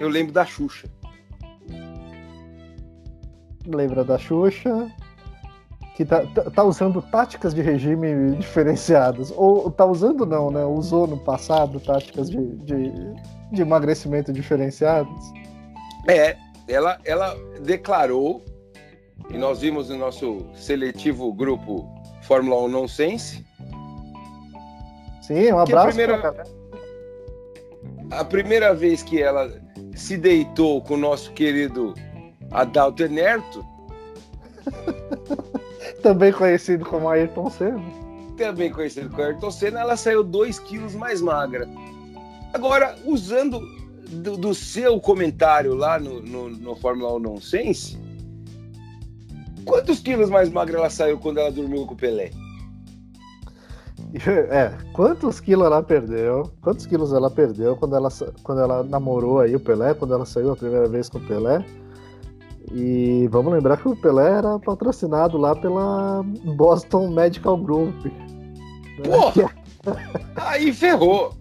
[0.00, 0.88] eu lembro da Xuxa.
[3.66, 4.90] Lembra da Xuxa?
[5.94, 9.30] Que tá, tá, tá, usando táticas de regime diferenciadas.
[9.36, 10.64] Ou tá usando não, né?
[10.64, 12.92] Usou no passado táticas de, de,
[13.52, 15.32] de emagrecimento diferenciadas.
[16.08, 16.36] É,
[16.66, 18.42] ela, ela declarou,
[19.28, 21.86] e nós vimos no nosso seletivo grupo
[22.22, 23.44] Fórmula 1 Nonsense,
[25.30, 25.86] Sim, um abraço.
[25.86, 26.59] A primeira,
[28.10, 29.50] a primeira vez que ela
[29.94, 31.94] se deitou com o nosso querido
[32.50, 33.64] Adalto Enerto.
[36.02, 37.82] Também conhecido como Ayrton Senna.
[38.36, 41.68] Também conhecido como Ayrton Senna, ela saiu 2 quilos mais magra.
[42.52, 43.60] Agora, usando
[44.08, 47.98] do, do seu comentário lá no, no, no Fórmula 1 Nonsense,
[49.64, 52.30] quantos quilos mais magra ela saiu quando ela dormiu com o Pelé?
[54.50, 56.50] É, quantos quilos ela perdeu?
[56.60, 58.08] Quantos quilos ela perdeu quando ela,
[58.42, 61.64] quando ela namorou aí o Pelé, quando ela saiu a primeira vez com o Pelé?
[62.72, 66.22] E vamos lembrar que o Pelé era patrocinado lá pela
[66.56, 68.06] Boston Medical Group.
[69.04, 69.50] Porra!
[70.36, 71.32] aí ferrou!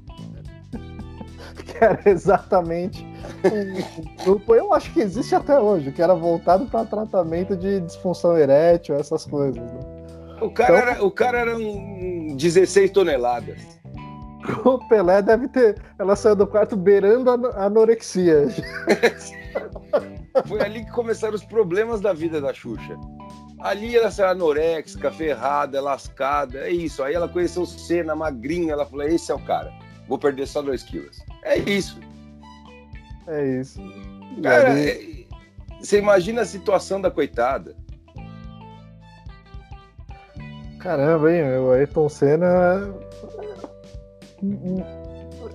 [1.69, 3.05] Que era exatamente
[3.45, 8.37] um grupo, eu acho que existe até hoje, que era voltado para tratamento de disfunção
[8.37, 9.61] erétil, essas coisas.
[9.61, 9.79] Né?
[10.41, 11.61] O cara, então, era, o cara era um
[12.35, 13.79] 16 toneladas.
[14.65, 15.81] O Pelé deve ter.
[15.97, 18.47] Ela saiu do quarto beirando a anorexia.
[20.47, 22.97] Foi ali que começaram os problemas da vida da Xuxa.
[23.59, 27.03] Ali ela saiu anorexica, ferrada, lascada, é isso.
[27.03, 29.71] Aí ela conheceu o Senna, magrinha, ela falou: esse é o cara,
[30.07, 31.19] vou perder só 2 quilos.
[31.43, 31.99] É isso.
[33.27, 33.81] É isso.
[34.41, 35.25] Cara, é...
[35.79, 37.75] você imagina a situação da coitada.
[40.79, 41.57] Caramba, hein?
[41.59, 42.93] O Ayrton Senna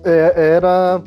[0.03, 1.01] é, era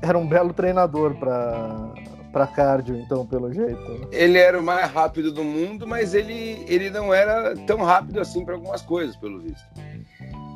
[0.00, 1.92] era um belo treinador para
[2.32, 3.78] para cardio, então, pelo jeito.
[3.78, 4.06] Né?
[4.10, 8.42] Ele era o mais rápido do mundo, mas ele, ele não era tão rápido assim
[8.42, 9.62] para algumas coisas, pelo visto.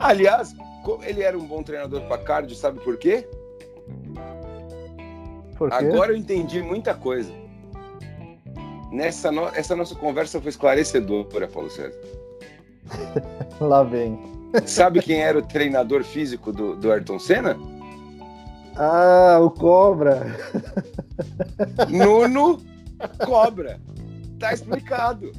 [0.01, 0.55] Aliás,
[1.03, 3.29] ele era um bom treinador para cardio, sabe por quê?
[5.59, 5.77] por quê?
[5.77, 7.31] Agora eu entendi muita coisa.
[8.91, 9.49] Nessa no...
[9.49, 11.99] Essa nossa conversa foi esclarecedora, Paulo César.
[13.61, 14.19] Lá vem.
[14.65, 17.57] Sabe quem era o treinador físico do, do Ayrton Senna?
[18.77, 20.37] Ah, o Cobra.
[21.89, 22.61] Nuno
[23.25, 23.81] Cobra.
[24.39, 25.33] Tá explicado.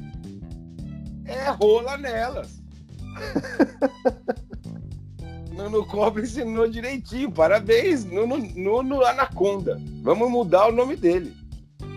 [1.24, 2.60] É rola nelas.
[5.52, 7.30] Nuno Cobra ensinou direitinho.
[7.30, 9.80] Parabéns, Nuno, Nuno Anaconda.
[10.02, 11.34] Vamos mudar o nome dele.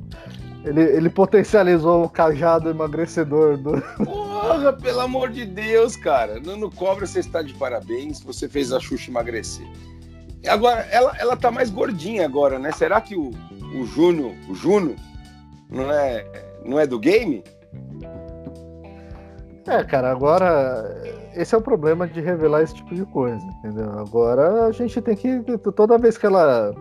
[0.63, 3.81] ele, ele potencializou o cajado emagrecedor do.
[4.03, 6.39] Porra, pelo amor de Deus, cara.
[6.39, 8.21] Nuno Cobra, você está de parabéns.
[8.21, 9.65] Você fez a Xuxa emagrecer.
[10.47, 12.71] Agora, ela, ela tá mais gordinha agora, né?
[12.71, 13.31] Será que o,
[13.75, 14.95] o Juno, o Juno,
[15.69, 16.25] não é,
[16.63, 17.43] não é do game?
[19.65, 23.91] É, cara, agora esse é o problema de revelar esse tipo de coisa, entendeu?
[23.99, 25.43] Agora a gente tem que
[25.75, 26.73] toda vez que ela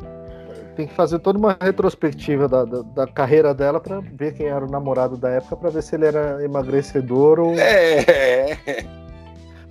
[0.76, 4.64] tem que fazer toda uma retrospectiva da, da, da carreira dela para ver quem era
[4.64, 7.54] o namorado da época, para ver se ele era emagrecedor ou.
[7.58, 8.56] É.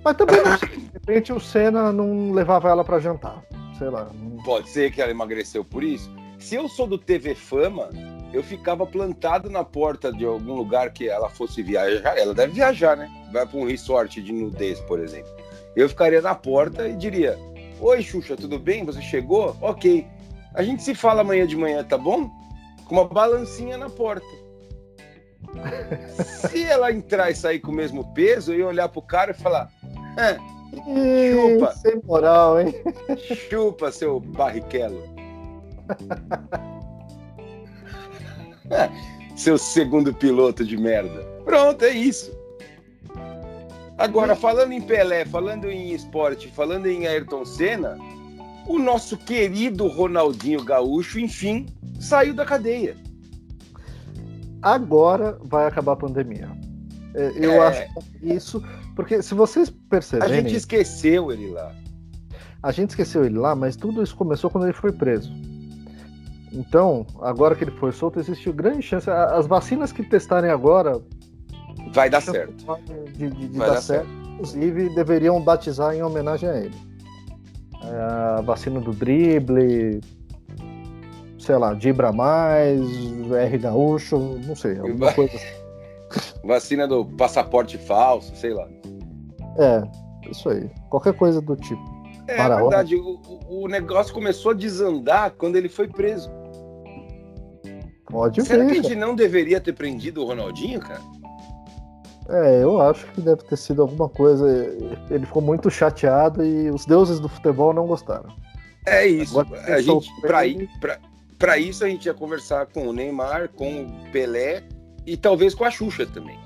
[0.04, 3.42] Mas também não de repente o Senna não levava ela para jantar,
[3.78, 4.08] sei lá.
[4.44, 6.12] Pode ser que ela emagreceu por isso.
[6.38, 7.88] Se eu sou do TV Fama,
[8.32, 12.16] eu ficava plantado na porta de algum lugar que ela fosse viajar.
[12.18, 13.10] Ela deve viajar, né?
[13.32, 15.30] Vai para um resort de nudez, por exemplo.
[15.74, 17.38] Eu ficaria na porta e diria:
[17.80, 18.84] Oi, Xuxa, tudo bem?
[18.84, 19.56] Você chegou?
[19.60, 20.06] Ok.
[20.56, 22.30] A gente se fala amanhã de manhã, tá bom?
[22.86, 24.26] Com uma balancinha na porta.
[26.48, 29.34] se ela entrar e sair com o mesmo peso, eu ia olhar pro cara e
[29.34, 29.70] falar:
[30.16, 30.36] ah,
[30.72, 31.74] chupa.
[31.74, 32.74] Sem moral, hein?
[33.50, 35.04] Chupa, seu barriquelo.
[39.36, 41.22] seu segundo piloto de merda.
[41.44, 42.34] Pronto, é isso.
[43.98, 47.98] Agora, falando em Pelé, falando em esporte, falando em Ayrton Senna,
[48.66, 51.66] o nosso querido Ronaldinho Gaúcho, enfim,
[52.00, 52.96] saiu da cadeia.
[54.62, 56.50] Agora vai acabar a pandemia.
[57.14, 57.66] É, eu é...
[57.66, 57.88] acho
[58.22, 58.62] isso,
[58.94, 60.38] porque se vocês perceberem.
[60.38, 61.74] A gente esqueceu ele lá.
[62.62, 65.32] A gente esqueceu ele lá, mas tudo isso começou quando ele foi preso.
[66.52, 69.08] Então, agora que ele foi solto, existe grande chance.
[69.10, 71.00] As vacinas que testarem agora.
[71.92, 72.64] Vai dar certo.
[73.12, 74.06] De, de, de vai dar, dar certo.
[74.06, 74.30] certo.
[74.32, 76.85] Inclusive, deveriam batizar em homenagem a ele.
[77.86, 80.00] É, a vacina do drible,
[81.38, 82.80] sei lá, Dibra Mais,
[83.32, 85.66] R Gaúcho, não sei, alguma coisa assim.
[86.44, 88.68] Vacina do passaporte falso, sei lá.
[89.58, 89.82] É,
[90.30, 90.70] isso aí.
[90.88, 91.82] Qualquer coisa do tipo.
[92.28, 96.30] É, é verdade, o, o, negócio começou a desandar quando ele foi preso.
[98.06, 101.00] Pode Será ver, que a gente não deveria ter prendido o Ronaldinho, cara?
[102.28, 104.46] É, eu acho que deve ter sido alguma coisa.
[105.10, 108.34] Ele ficou muito chateado e os deuses do futebol não gostaram.
[108.86, 109.38] É isso.
[109.40, 110.10] a gente,
[111.38, 114.62] para isso a gente ia conversar com o Neymar, com o Pelé
[115.04, 116.38] e talvez com a Xuxa também.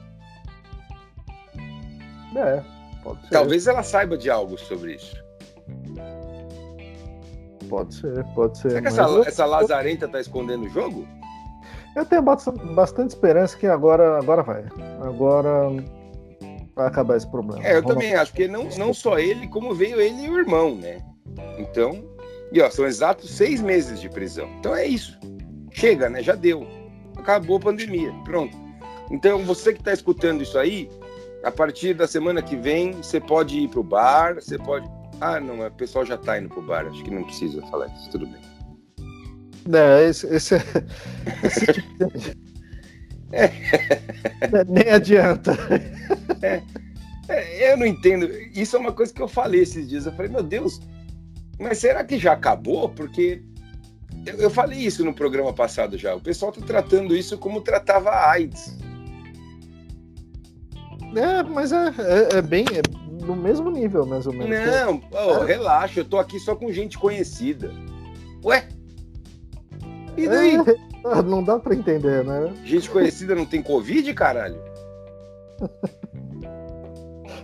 [2.37, 2.63] É,
[3.03, 3.31] Pode ser.
[3.31, 5.17] Talvez ela saiba de algo sobre isso.
[7.69, 8.71] Pode ser, pode ser.
[8.71, 11.07] Será que essa, eu, essa lazarenta tá escondendo o jogo?
[11.97, 14.65] Eu tenho bast- bastante esperança que agora, agora vai.
[15.03, 15.69] Agora
[16.75, 17.65] vai acabar esse problema.
[17.67, 20.39] É, eu Vamos- também acho, porque não, não só ele, como veio ele e o
[20.39, 20.99] irmão, né?
[21.59, 22.03] Então,
[22.53, 24.49] e ó, são exatos seis meses de prisão.
[24.59, 25.19] Então é isso.
[25.73, 26.23] Chega, né?
[26.23, 26.67] Já deu.
[27.17, 28.13] Acabou a pandemia.
[28.25, 28.57] Pronto.
[29.11, 30.89] Então, você que está escutando isso aí,
[31.45, 34.89] a partir da semana que vem, você pode ir pro bar, você pode.
[35.21, 38.11] Ah, não, o pessoal já tá indo pro bar, acho que não precisa falar isso,
[38.11, 38.41] tudo bem.
[39.73, 40.55] É, esse, esse,
[41.45, 42.37] esse tipo de...
[43.33, 43.51] É,
[44.67, 45.57] Nem adianta.
[47.29, 48.29] É, eu não entendo.
[48.55, 50.07] Isso é uma coisa que eu falei esses dias.
[50.07, 50.81] Eu falei, meu Deus,
[51.59, 52.89] mas será que já acabou?
[52.89, 53.43] Porque
[54.27, 56.15] eu, eu falei isso no programa passado já.
[56.15, 58.77] O pessoal tá tratando isso como tratava a AIDS.
[61.15, 64.49] É, mas é, é, é bem é no mesmo nível, mais ou menos.
[64.49, 67.73] Não, ô, relaxa, eu tô aqui só com gente conhecida.
[68.45, 68.67] Ué?
[70.17, 70.57] E daí?
[70.57, 72.53] É, não dá pra entender, né?
[72.65, 74.61] Gente conhecida não tem Covid, caralho?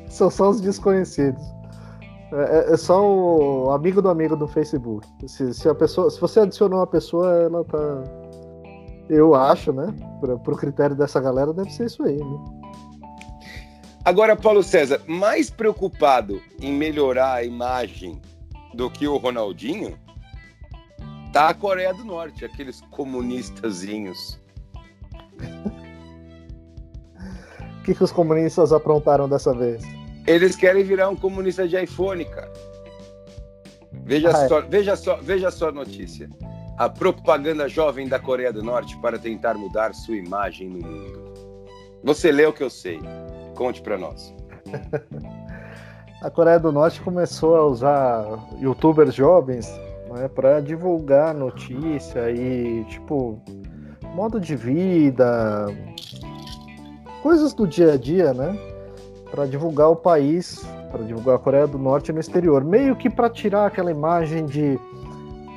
[0.08, 1.42] São só os desconhecidos.
[2.32, 5.06] É, é- é só o amigo do amigo do Facebook.
[5.26, 8.04] Se, se a pessoa, se você adicionou uma pessoa, ela tá.
[9.08, 9.94] Eu acho, né?
[10.20, 12.44] Pra, pro critério dessa galera, deve ser isso aí, né?
[14.04, 18.20] Agora, Paulo César, mais preocupado em melhorar a imagem
[18.74, 19.96] do que o Ronaldinho,
[21.36, 24.40] tá a Coreia do Norte, aqueles comunistazinhos.
[27.78, 29.82] O que, que os comunistas aprontaram dessa vez?
[30.26, 32.50] Eles querem virar um comunista de iPhone, cara.
[33.92, 34.48] Veja, Ah, é.
[34.48, 36.30] só, veja, só, veja só a notícia.
[36.78, 41.34] A propaganda jovem da Coreia do Norte para tentar mudar sua imagem no mundo.
[42.02, 42.98] Você lê o que eu sei.
[43.54, 44.34] Conte pra nós.
[46.22, 48.24] A Coreia do Norte começou a usar
[48.58, 49.70] youtubers jovens
[50.16, 53.38] né, para divulgar notícia e, tipo,
[54.14, 55.66] modo de vida,
[57.22, 58.58] coisas do dia a dia, né?
[59.30, 62.64] Para divulgar o país, para divulgar a Coreia do Norte no exterior.
[62.64, 64.78] Meio que para tirar aquela imagem de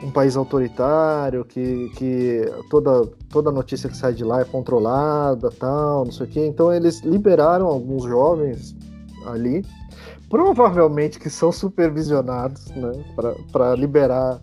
[0.03, 6.05] um país autoritário, que, que toda, toda notícia que sai de lá é controlada, tal,
[6.05, 6.45] não sei o quê.
[6.45, 8.75] Então eles liberaram alguns jovens
[9.25, 9.63] ali
[10.29, 12.91] provavelmente que são supervisionados, né,
[13.51, 14.39] para liberar,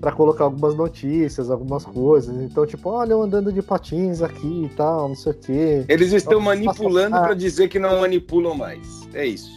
[0.00, 2.34] para colocar algumas notícias, algumas coisas.
[2.42, 5.84] Então, tipo, olha, eu andando de patins aqui e tal, não sei o quê.
[5.88, 9.08] Eles estão Nossa, manipulando para dizer que não manipulam mais.
[9.12, 9.50] É isso.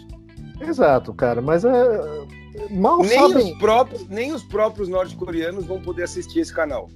[0.59, 2.01] Exato, cara, mas é
[2.69, 3.51] mal Nem sabem.
[3.53, 6.87] os, próprios, nem os próprios norte-coreanos vão poder assistir esse canal.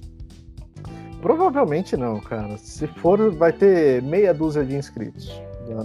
[1.20, 2.56] Provavelmente não, cara.
[2.58, 5.30] Se for, vai ter meia dúzia de inscritos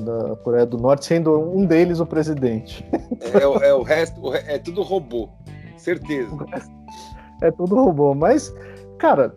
[0.06, 2.86] da, Coreia do Norte, sendo um deles o presidente.
[3.34, 5.28] É, o- é o resto, é tudo robô.
[5.78, 6.30] Certeza.
[7.42, 8.54] É tudo robô, mas,
[9.00, 9.36] cara,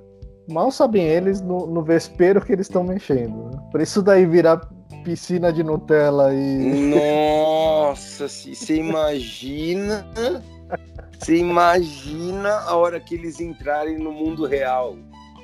[0.48, 3.50] mal sabem eles no, no vespeiro que eles estão mexendo.
[3.50, 3.58] Né?
[3.70, 4.60] Por isso daí virar
[5.04, 6.90] piscina de Nutella e.
[6.94, 10.06] Nossa, se- você imagina.
[11.18, 14.96] Você imagina a hora que eles entrarem no mundo real.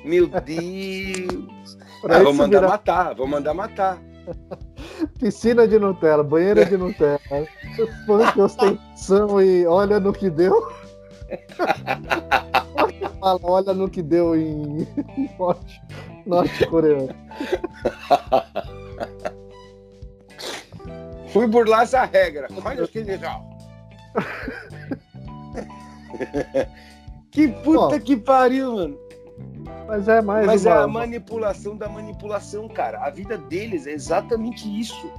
[0.05, 1.77] Meu Deus!
[2.09, 4.01] Ah, vou mandar virar matar, vou mandar matar.
[5.19, 7.19] piscina de Nutella, banheira de Nutella,
[8.07, 10.67] funk, ostentação e olha no que deu.
[13.19, 14.87] Fala, olha no que deu em
[15.37, 15.81] norte,
[16.25, 17.09] norte coreano.
[21.31, 22.47] Fui burlar essa regra.
[22.63, 23.45] Olha que legal.
[27.31, 28.97] que puta Ó, que pariu, mano.
[29.87, 32.99] Mas é mais Mas é uma, a manipulação da manipulação, cara.
[33.05, 35.09] A vida deles é exatamente isso.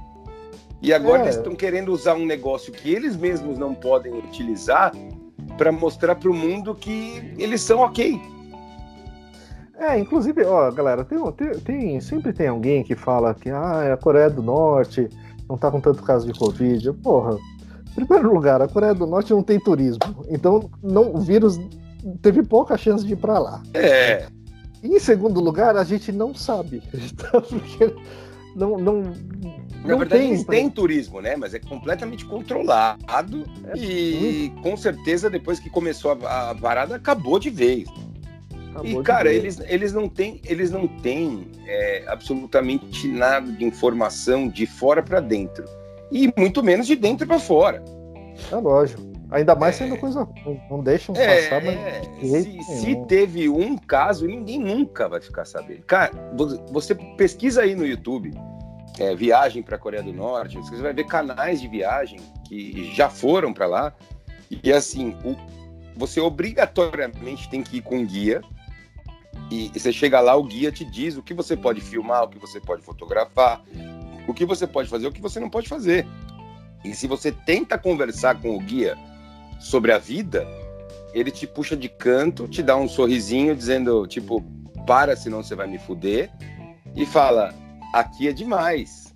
[0.81, 1.25] E agora É.
[1.25, 4.91] eles estão querendo usar um negócio que eles mesmos não podem utilizar
[5.57, 8.19] para mostrar para o mundo que eles são ok.
[9.77, 11.19] É, inclusive, ó, galera, tem,
[11.63, 15.09] tem, sempre tem alguém que fala que ah, a Coreia do Norte
[15.49, 16.93] não tá com tanto caso de Covid.
[16.93, 17.37] Porra,
[17.97, 19.99] em primeiro lugar, a Coreia do Norte não tem turismo.
[20.29, 21.59] Então, não, o vírus
[22.21, 23.61] teve pouca chance de ir pra lá.
[23.73, 24.27] É.
[24.81, 26.81] E em segundo lugar, a gente não sabe.
[27.17, 27.41] Tá?
[27.41, 27.93] Porque
[28.55, 29.03] não, não,
[29.83, 30.31] Na verdade, tem.
[30.31, 31.35] eles têm turismo, né?
[31.35, 33.45] Mas é completamente controlado.
[33.67, 37.87] É e com certeza, depois que começou a, a parada, acabou de vez.
[38.71, 39.35] Acabou E, cara, ver.
[39.35, 45.19] eles, eles não têm, eles não têm é, absolutamente nada de informação de fora para
[45.19, 45.63] dentro.
[46.11, 47.83] E muito menos de dentro para fora.
[48.51, 49.01] É lógico.
[49.31, 49.85] Ainda mais É.
[49.85, 50.59] sendo coisa ruim.
[50.69, 51.75] Não deixam É, passar, mas.
[51.75, 55.81] é, se, se teve um caso, ninguém nunca vai ficar sabendo.
[55.87, 58.31] Cara, vo- você pesquisa aí no YouTube
[58.99, 63.09] é, viagem para a Coreia do Norte, você vai ver canais de viagem que já
[63.09, 63.93] foram para lá.
[64.63, 65.35] E assim, o,
[65.95, 68.41] você obrigatoriamente tem que ir com guia.
[69.51, 72.27] E, e você chega lá, o guia te diz o que você pode filmar, o
[72.27, 73.61] que você pode fotografar,
[74.27, 76.07] o que você pode fazer, o que você não pode fazer.
[76.83, 78.97] E se você tenta conversar com o guia
[79.59, 80.47] sobre a vida,
[81.13, 84.41] ele te puxa de canto, te dá um sorrisinho dizendo, tipo,
[84.85, 86.29] para, senão você vai me fuder.
[86.95, 87.53] E fala,
[87.93, 89.13] aqui é demais.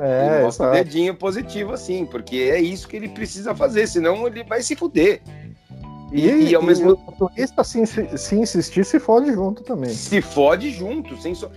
[0.00, 4.26] É, ele mostra o dedinho positivo assim, porque é isso que ele precisa fazer, senão
[4.28, 5.20] ele vai se fuder.
[6.12, 7.10] E, e, e ao mesmo tempo.
[7.10, 9.90] O turista, se, se insistir, se fode junto também.
[9.90, 11.50] Se fode junto, sem so...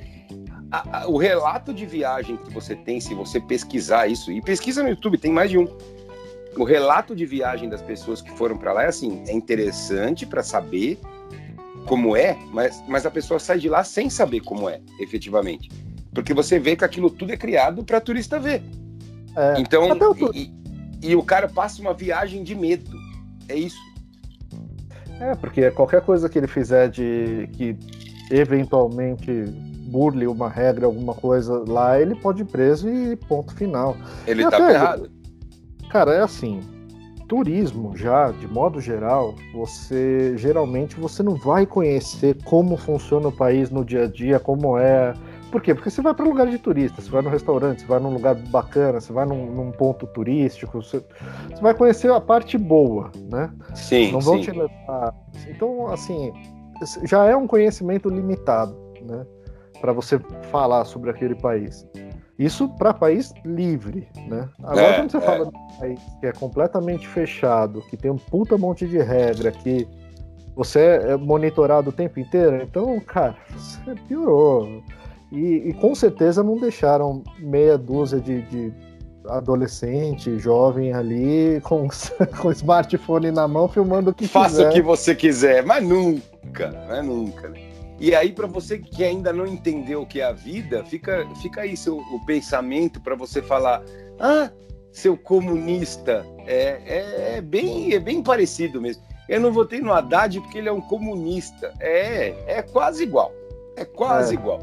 [0.72, 4.82] A, a, o relato de viagem que você tem, se você pesquisar isso, e pesquisa
[4.82, 5.68] no YouTube, tem mais de um.
[6.58, 10.42] O relato de viagem das pessoas que foram para lá é assim, é interessante para
[10.44, 11.00] saber
[11.86, 15.70] como é, mas, mas a pessoa sai de lá sem saber como é, efetivamente.
[16.14, 18.62] Porque você vê que aquilo tudo é criado para turista ver.
[19.36, 19.88] É, então,
[20.34, 20.52] e,
[21.02, 22.92] e, o cara passa uma viagem de medo.
[23.48, 23.80] É isso.
[25.20, 27.78] É, porque qualquer coisa que ele fizer de que
[28.30, 29.46] eventualmente
[29.92, 33.96] burle uma regra, alguma coisa lá, ele pode ir preso e ponto final.
[34.26, 35.12] Ele e tá até, errado.
[35.90, 36.62] Cara, é assim,
[37.28, 43.70] turismo já, de modo geral, você geralmente você não vai conhecer como funciona o país
[43.70, 45.14] no dia a dia, como é
[45.52, 45.76] por quê?
[45.76, 48.36] Porque você vai para lugar de turista, você vai no restaurante, você vai num lugar
[48.36, 51.04] bacana, você vai num, num ponto turístico, você,
[51.50, 53.52] você, vai conhecer a parte boa, né?
[53.76, 54.12] Sim.
[54.12, 54.44] Não vão sim.
[54.44, 55.14] te levar.
[55.48, 56.32] Então, assim,
[57.04, 59.26] já é um conhecimento limitado, né?
[59.80, 60.20] Para você
[60.52, 61.86] falar sobre aquele país.
[62.40, 64.50] Isso para país livre, né?
[64.64, 65.22] Agora, é, quando você é.
[65.22, 69.52] fala de um país que é completamente fechado, que tem um puta monte de regra,
[69.52, 69.88] que
[70.56, 74.82] você é monitorado o tempo inteiro, então, cara, você piorou.
[75.32, 78.74] E, e, com certeza não deixaram meia dúzia de, de
[79.28, 81.88] adolescente, jovem ali com,
[82.42, 84.70] com smartphone na mão filmando o que Faça quiser.
[84.70, 87.48] o que você quiser, mas nunca, mas nunca.
[87.50, 87.62] Né?
[88.00, 91.62] E aí, para você que ainda não entendeu o que é a vida, fica, fica
[91.62, 93.84] aí seu, o pensamento para você falar:
[94.20, 94.50] ah,
[94.92, 96.26] seu comunista.
[96.46, 99.04] É, é, é, bem, é bem parecido mesmo.
[99.30, 101.74] Eu não votei no Haddad porque ele é um comunista.
[101.80, 103.32] É, é quase igual.
[103.78, 104.40] É quase é.
[104.40, 104.60] igual.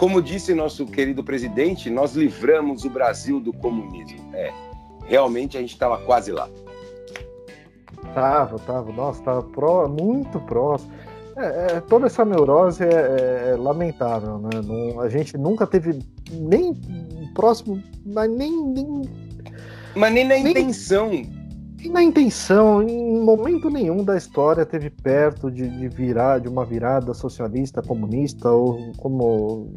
[0.00, 4.34] Como disse nosso querido presidente, nós livramos o Brasil do comunismo.
[4.34, 4.50] É,
[5.04, 6.48] realmente a gente estava quase lá.
[8.14, 8.90] Tava, tava.
[8.92, 10.90] Nossa, tava pró, muito próximo.
[11.36, 14.62] É, é, toda essa neurose é, é, é lamentável, né?
[14.64, 15.98] Não, a gente nunca teve
[16.32, 16.72] nem
[17.34, 19.02] próximo, mas nem, nem
[19.94, 21.10] mas nem na nem, intenção.
[21.80, 26.64] Nem na intenção, em momento nenhum da história teve perto de, de virar de uma
[26.64, 29.72] virada socialista, comunista ou como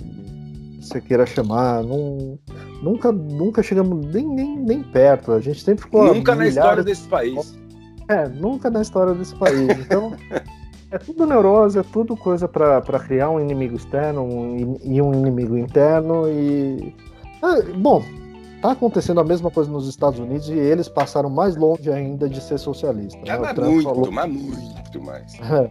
[0.81, 1.81] você queira chamar.
[1.83, 2.37] Não,
[2.81, 5.31] nunca, nunca chegamos nem, nem, nem perto.
[5.31, 6.13] A gente sempre ficou.
[6.13, 7.57] Nunca na história desse país.
[8.09, 9.69] É, nunca na história desse país.
[9.79, 10.13] Então.
[10.91, 15.57] É tudo neurose, é tudo coisa para criar um inimigo externo um, e um inimigo
[15.57, 16.29] interno.
[16.29, 16.93] E.
[17.41, 18.03] É, bom,
[18.63, 22.39] tá acontecendo a mesma coisa nos Estados Unidos e eles passaram mais longe ainda de
[22.39, 23.19] ser socialista.
[23.19, 23.37] Né?
[23.37, 24.09] Mas muito, falou...
[24.09, 25.33] mas muito mais.
[25.41, 25.69] É,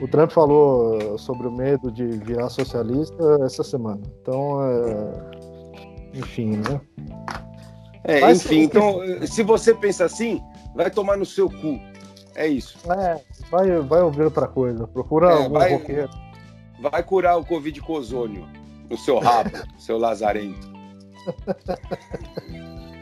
[0.00, 4.00] o Trump falou sobre o medo de virar socialista essa semana.
[4.22, 6.18] Então, é...
[6.18, 6.80] enfim, né?
[8.04, 10.40] É, mas, enfim, então, se você pensa assim,
[10.74, 11.78] vai tomar no seu cu.
[12.34, 12.78] É isso.
[12.90, 13.20] É,
[13.50, 14.86] vai, vai ouvir outra coisa.
[14.86, 16.08] Procura é, algum vai, roqueiro.
[16.80, 18.48] Vai curar o Covid com ozônio
[18.88, 20.69] no seu rabo, seu lazarento.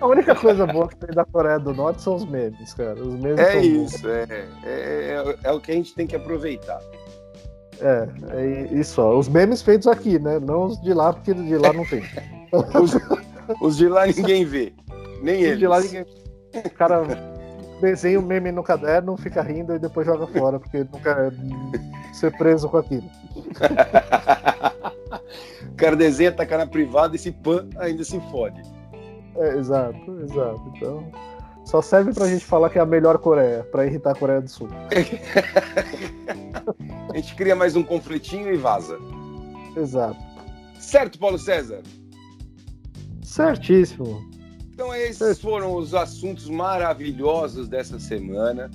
[0.01, 2.95] A única coisa boa que tem da Coreia do Norte são os memes, cara.
[3.03, 6.81] Os memes é isso, é, é, é, é, o que a gente tem que aproveitar.
[7.81, 9.19] É, é isso, ó.
[9.19, 10.39] Os memes feitos aqui, né?
[10.39, 12.03] Não os de lá, porque de lá não tem.
[12.81, 12.97] os,
[13.61, 14.73] os, de lá ninguém vê.
[15.21, 15.59] Nem eles.
[15.59, 16.07] de lá ninguém
[16.55, 17.03] O cara
[17.81, 21.33] desenha o um meme no caderno, fica rindo e depois joga fora, porque não quer
[22.13, 23.11] ser preso com aquilo.
[25.79, 28.61] o cara desenha, taca na privada e se pan ainda se fode.
[29.37, 30.73] É, exato, exato.
[30.75, 31.09] Então,
[31.65, 34.51] só serve pra gente falar que é a melhor Coreia, pra irritar a Coreia do
[34.51, 34.69] Sul.
[37.13, 38.99] a gente cria mais um conflitinho e vaza.
[39.77, 40.19] Exato.
[40.81, 41.81] Certo, Paulo César?
[43.23, 44.21] Certíssimo.
[44.73, 48.69] Então, esses foram os assuntos maravilhosos dessa semana.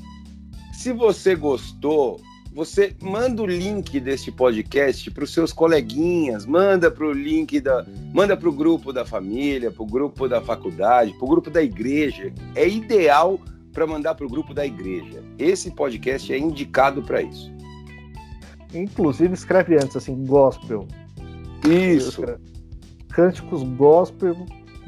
[0.72, 2.22] Se você gostou,
[2.54, 7.86] você manda o link deste podcast para os seus coleguinhas, manda para o link da,
[8.14, 11.64] manda para o grupo da família, para o grupo da faculdade, para o grupo da
[11.64, 12.32] igreja.
[12.54, 13.39] É ideal
[13.74, 15.24] para mandar para o grupo da igreja.
[15.39, 17.51] Esse podcast é indicado para isso.
[18.72, 20.88] Inclusive escreve antes assim, gospel.
[21.68, 22.22] Isso.
[23.10, 24.36] cânticos gospel,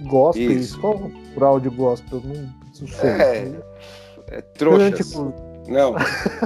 [0.01, 0.75] gospels.
[0.75, 2.21] Qual o plural de gospel?
[2.23, 3.09] Não, não sei.
[3.09, 3.61] É,
[4.27, 5.13] é trouxas.
[5.13, 5.44] Cânticos...
[5.67, 5.95] Não.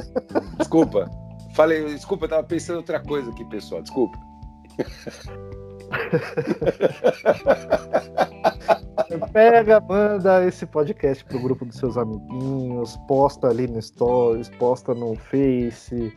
[0.58, 1.10] desculpa.
[1.54, 3.82] Falei, desculpa, eu tava pensando em outra coisa aqui, pessoal.
[3.82, 4.18] Desculpa.
[9.34, 15.16] Pega, manda esse podcast pro grupo dos seus amiguinhos, posta ali no Stories, posta no
[15.16, 16.14] Face,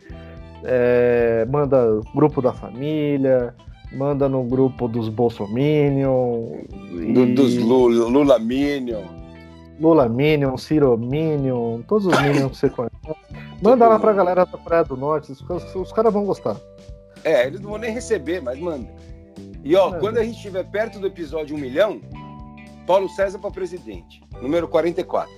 [0.63, 3.55] é, manda grupo da família,
[3.91, 6.61] manda no grupo dos Bolsominion.
[6.91, 7.33] E...
[7.33, 9.03] Dos Lula Minion.
[9.79, 12.92] Lula Minion, Ciro Minion, todos os Minions que você conhece.
[13.61, 16.57] Manda lá pra galera da Praia do Norte, os, os caras vão gostar.
[17.23, 18.89] É, eles não vão nem receber, mas manda.
[19.63, 19.99] E ó, é.
[19.99, 22.01] quando a gente estiver perto do episódio 1 milhão,
[22.85, 25.31] Paulo César para presidente, número 44.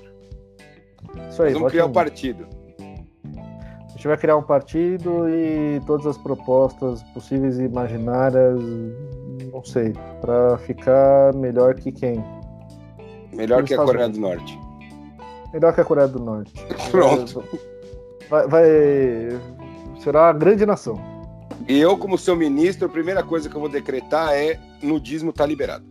[1.30, 2.47] Isso aí, Nós vamos criar um partido.
[2.80, 8.59] A gente vai criar um partido e todas as propostas possíveis e imaginárias,
[9.51, 12.24] não sei, para ficar melhor que quem?
[13.32, 14.64] Melhor que a Coreia do Norte.
[15.55, 16.51] Melhor que a Coreia do Norte.
[16.91, 17.41] Pronto.
[18.29, 18.65] Vai, vai,
[20.03, 20.99] será a grande nação.
[21.65, 25.45] E eu, como seu ministro, a primeira coisa que eu vou decretar é nudismo tá
[25.45, 25.85] liberado.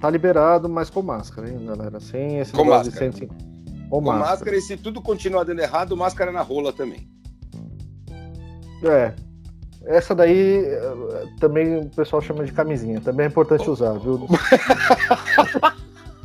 [0.00, 1.98] Tá liberado, mas com máscara, hein, galera?
[1.98, 3.10] Sem esse com máscara.
[3.10, 3.28] De com,
[3.90, 4.30] com máscara.
[4.30, 4.56] máscara.
[4.56, 7.08] E se tudo continuar dando errado, máscara na rola também.
[8.84, 9.12] É.
[9.84, 13.00] Essa daí eh, também o pessoal chama de camisinha.
[13.00, 14.28] Também é importante usar, viu?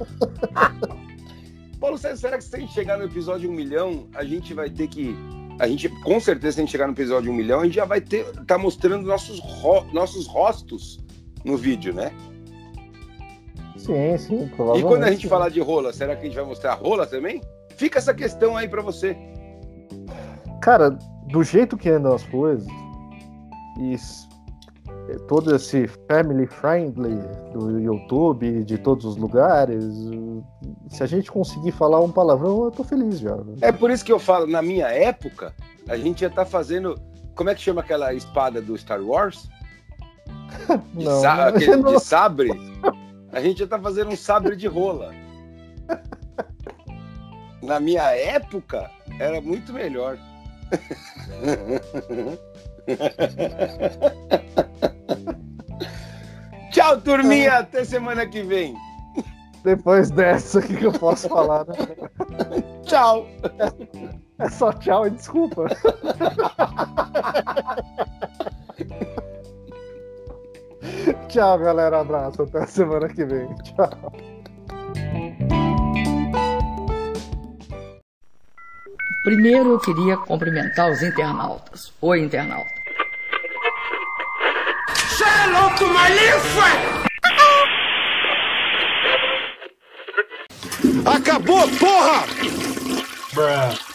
[1.79, 4.69] Paulo César, será que se a gente chegar no episódio 1 milhão, a gente vai
[4.69, 5.15] ter que.
[5.59, 7.85] A gente, com certeza, se a gente chegar no episódio 1 milhão, a gente já
[7.85, 8.25] vai ter.
[8.45, 10.99] tá mostrando nossos, ro, nossos rostos
[11.43, 12.11] no vídeo, né?
[13.77, 14.79] Sim, sim, provavelmente.
[14.79, 17.41] E quando a gente falar de rola, será que a gente vai mostrar rola também?
[17.75, 19.17] Fica essa questão aí para você.
[20.61, 20.91] Cara,
[21.31, 22.67] do jeito que andam as coisas,
[23.79, 23.95] e
[25.27, 27.17] todo esse family friendly
[27.53, 29.83] do YouTube, de todos os lugares,
[30.89, 33.37] se a gente conseguir falar um palavrão, eu tô feliz já.
[33.61, 35.53] É por isso que eu falo, na minha época,
[35.87, 36.99] a gente ia estar tá fazendo.
[37.35, 39.49] Como é que chama aquela espada do Star Wars?
[40.93, 41.95] De, não, sa aquele, não...
[41.95, 42.51] de sabre?
[43.31, 45.13] A gente já tá fazendo um sabre de rola.
[47.61, 48.89] Na minha época,
[49.19, 50.17] era muito melhor.
[56.71, 57.59] Tchau, turminha.
[57.59, 58.73] Até semana que vem.
[59.63, 61.75] Depois dessa, o que, que eu posso falar, né?
[62.83, 63.27] Tchau.
[64.39, 65.67] É só tchau e desculpa.
[71.27, 71.99] Tchau, galera.
[71.99, 72.41] Abraço.
[72.41, 73.47] Até semana que vem.
[73.57, 74.11] Tchau.
[79.23, 81.93] Primeiro eu queria cumprimentar os internautas.
[82.01, 82.80] Oi, internauta.
[85.43, 86.07] Hello to my
[91.03, 92.19] Acabou, porra!
[93.33, 93.90] Bruh.